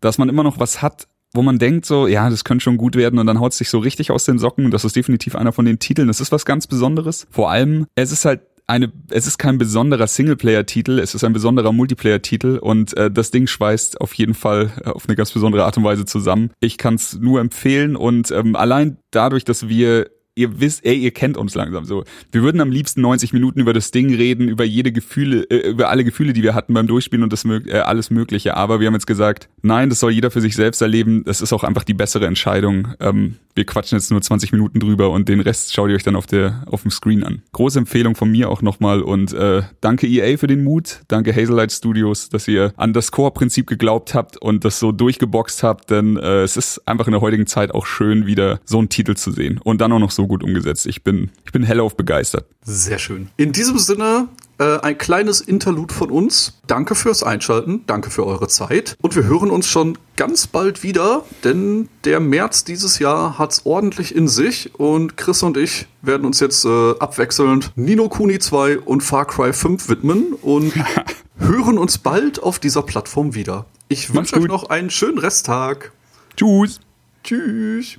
dass 0.00 0.18
man 0.18 0.28
immer 0.28 0.42
noch 0.42 0.58
was 0.58 0.82
hat, 0.82 1.06
wo 1.32 1.42
man 1.42 1.58
denkt 1.58 1.86
so, 1.86 2.08
ja, 2.08 2.28
das 2.28 2.42
könnte 2.44 2.64
schon 2.64 2.76
gut 2.76 2.96
werden 2.96 3.18
und 3.18 3.26
dann 3.26 3.38
haut 3.38 3.52
es 3.52 3.58
sich 3.58 3.70
so 3.70 3.78
richtig 3.78 4.10
aus 4.10 4.24
den 4.24 4.38
Socken. 4.38 4.70
Das 4.70 4.84
ist 4.84 4.96
definitiv 4.96 5.36
einer 5.36 5.52
von 5.52 5.64
den 5.64 5.78
Titeln. 5.78 6.08
Das 6.08 6.20
ist 6.20 6.32
was 6.32 6.44
ganz 6.44 6.66
Besonderes. 6.66 7.26
Vor 7.30 7.50
allem, 7.50 7.86
es 7.94 8.10
ist 8.10 8.24
halt 8.24 8.40
eine, 8.70 8.92
es 9.10 9.26
ist 9.26 9.38
kein 9.38 9.58
besonderer 9.58 10.06
Singleplayer-Titel, 10.06 10.98
es 10.98 11.14
ist 11.14 11.24
ein 11.24 11.32
besonderer 11.32 11.72
Multiplayer-Titel 11.72 12.58
und 12.58 12.96
äh, 12.96 13.10
das 13.10 13.30
Ding 13.30 13.46
schweißt 13.46 14.00
auf 14.00 14.14
jeden 14.14 14.34
Fall 14.34 14.70
äh, 14.84 14.90
auf 14.90 15.08
eine 15.08 15.16
ganz 15.16 15.32
besondere 15.32 15.64
Art 15.64 15.76
und 15.76 15.84
Weise 15.84 16.04
zusammen. 16.04 16.50
Ich 16.60 16.78
kann 16.78 16.94
es 16.94 17.18
nur 17.18 17.40
empfehlen 17.40 17.96
und 17.96 18.30
ähm, 18.30 18.56
allein 18.56 18.98
dadurch, 19.10 19.44
dass 19.44 19.68
wir 19.68 20.10
ihr 20.40 20.60
wisst, 20.60 20.84
ey, 20.84 20.96
ihr 20.96 21.10
kennt 21.10 21.36
uns 21.36 21.54
langsam 21.54 21.84
so. 21.84 22.04
Wir 22.32 22.42
würden 22.42 22.60
am 22.60 22.70
liebsten 22.70 23.02
90 23.02 23.32
Minuten 23.32 23.60
über 23.60 23.72
das 23.72 23.90
Ding 23.90 24.14
reden, 24.14 24.48
über 24.48 24.64
jede 24.64 24.90
Gefühle, 24.90 25.42
äh, 25.50 25.68
über 25.68 25.90
alle 25.90 26.04
Gefühle, 26.04 26.32
die 26.32 26.42
wir 26.42 26.54
hatten 26.54 26.74
beim 26.74 26.86
Durchspielen 26.86 27.22
und 27.22 27.32
das 27.32 27.44
äh, 27.44 27.80
alles 27.80 28.10
Mögliche. 28.10 28.56
Aber 28.56 28.80
wir 28.80 28.86
haben 28.86 28.94
jetzt 28.94 29.06
gesagt, 29.06 29.48
nein, 29.62 29.90
das 29.90 30.00
soll 30.00 30.12
jeder 30.12 30.30
für 30.30 30.40
sich 30.40 30.56
selbst 30.56 30.80
erleben. 30.80 31.24
Das 31.24 31.42
ist 31.42 31.52
auch 31.52 31.64
einfach 31.64 31.84
die 31.84 31.94
bessere 31.94 32.26
Entscheidung. 32.26 32.88
Ähm, 33.00 33.36
wir 33.54 33.66
quatschen 33.66 33.98
jetzt 33.98 34.10
nur 34.10 34.22
20 34.22 34.52
Minuten 34.52 34.80
drüber 34.80 35.10
und 35.10 35.28
den 35.28 35.40
Rest 35.40 35.74
schaut 35.74 35.90
ihr 35.90 35.96
euch 35.96 36.02
dann 36.02 36.16
auf 36.16 36.26
der 36.26 36.62
auf 36.66 36.82
dem 36.82 36.90
Screen 36.90 37.24
an. 37.24 37.42
Große 37.52 37.78
Empfehlung 37.78 38.14
von 38.14 38.30
mir 38.30 38.48
auch 38.48 38.62
nochmal 38.62 39.02
und 39.02 39.32
äh, 39.32 39.62
danke 39.80 40.06
EA 40.06 40.38
für 40.38 40.46
den 40.46 40.64
Mut, 40.64 41.00
danke 41.08 41.34
Hazelight 41.34 41.72
Studios, 41.72 42.28
dass 42.28 42.46
ihr 42.48 42.72
an 42.76 42.92
das 42.92 43.10
Core-Prinzip 43.10 43.66
geglaubt 43.66 44.14
habt 44.14 44.36
und 44.36 44.64
das 44.64 44.78
so 44.78 44.92
durchgeboxt 44.92 45.62
habt, 45.62 45.90
denn 45.90 46.16
äh, 46.16 46.42
es 46.42 46.56
ist 46.56 46.86
einfach 46.86 47.06
in 47.06 47.12
der 47.12 47.20
heutigen 47.20 47.46
Zeit 47.46 47.72
auch 47.72 47.86
schön, 47.86 48.26
wieder 48.26 48.60
so 48.64 48.78
einen 48.78 48.88
Titel 48.88 49.14
zu 49.14 49.32
sehen 49.32 49.60
und 49.62 49.80
dann 49.80 49.92
auch 49.92 49.98
noch 49.98 50.10
so 50.10 50.26
gut 50.30 50.44
umgesetzt. 50.44 50.86
Ich 50.86 51.02
bin 51.02 51.30
ich 51.44 51.52
bin 51.52 51.64
hellauf 51.64 51.96
begeistert. 51.96 52.46
Sehr 52.62 52.98
schön. 52.98 53.28
In 53.36 53.50
diesem 53.52 53.78
Sinne 53.78 54.28
äh, 54.60 54.78
ein 54.80 54.96
kleines 54.96 55.40
Interlude 55.40 55.92
von 55.92 56.10
uns. 56.10 56.60
Danke 56.66 56.94
fürs 56.94 57.22
Einschalten, 57.22 57.82
danke 57.86 58.10
für 58.10 58.26
eure 58.26 58.46
Zeit. 58.46 58.94
Und 59.02 59.16
wir 59.16 59.24
hören 59.24 59.50
uns 59.50 59.66
schon 59.66 59.98
ganz 60.16 60.46
bald 60.46 60.82
wieder, 60.82 61.24
denn 61.42 61.88
der 62.04 62.20
März 62.20 62.64
dieses 62.64 62.98
Jahr 62.98 63.38
hat's 63.38 63.62
ordentlich 63.64 64.14
in 64.14 64.28
sich 64.28 64.78
und 64.78 65.16
Chris 65.16 65.42
und 65.42 65.56
ich 65.56 65.86
werden 66.02 66.26
uns 66.26 66.40
jetzt 66.40 66.64
äh, 66.64 66.90
abwechselnd 66.98 67.72
Nino 67.74 68.08
Kuni 68.08 68.38
2 68.38 68.80
und 68.80 69.02
Far 69.02 69.26
Cry 69.26 69.52
5 69.52 69.88
widmen 69.88 70.34
und 70.42 70.72
hören 71.38 71.78
uns 71.78 71.98
bald 71.98 72.42
auf 72.42 72.58
dieser 72.58 72.82
Plattform 72.82 73.34
wieder. 73.34 73.64
Ich 73.88 74.14
wünsche 74.14 74.36
euch 74.36 74.46
noch 74.46 74.70
einen 74.70 74.90
schönen 74.90 75.18
Resttag. 75.18 75.90
Tschüss. 76.36 76.80
Tschüss. 77.24 77.98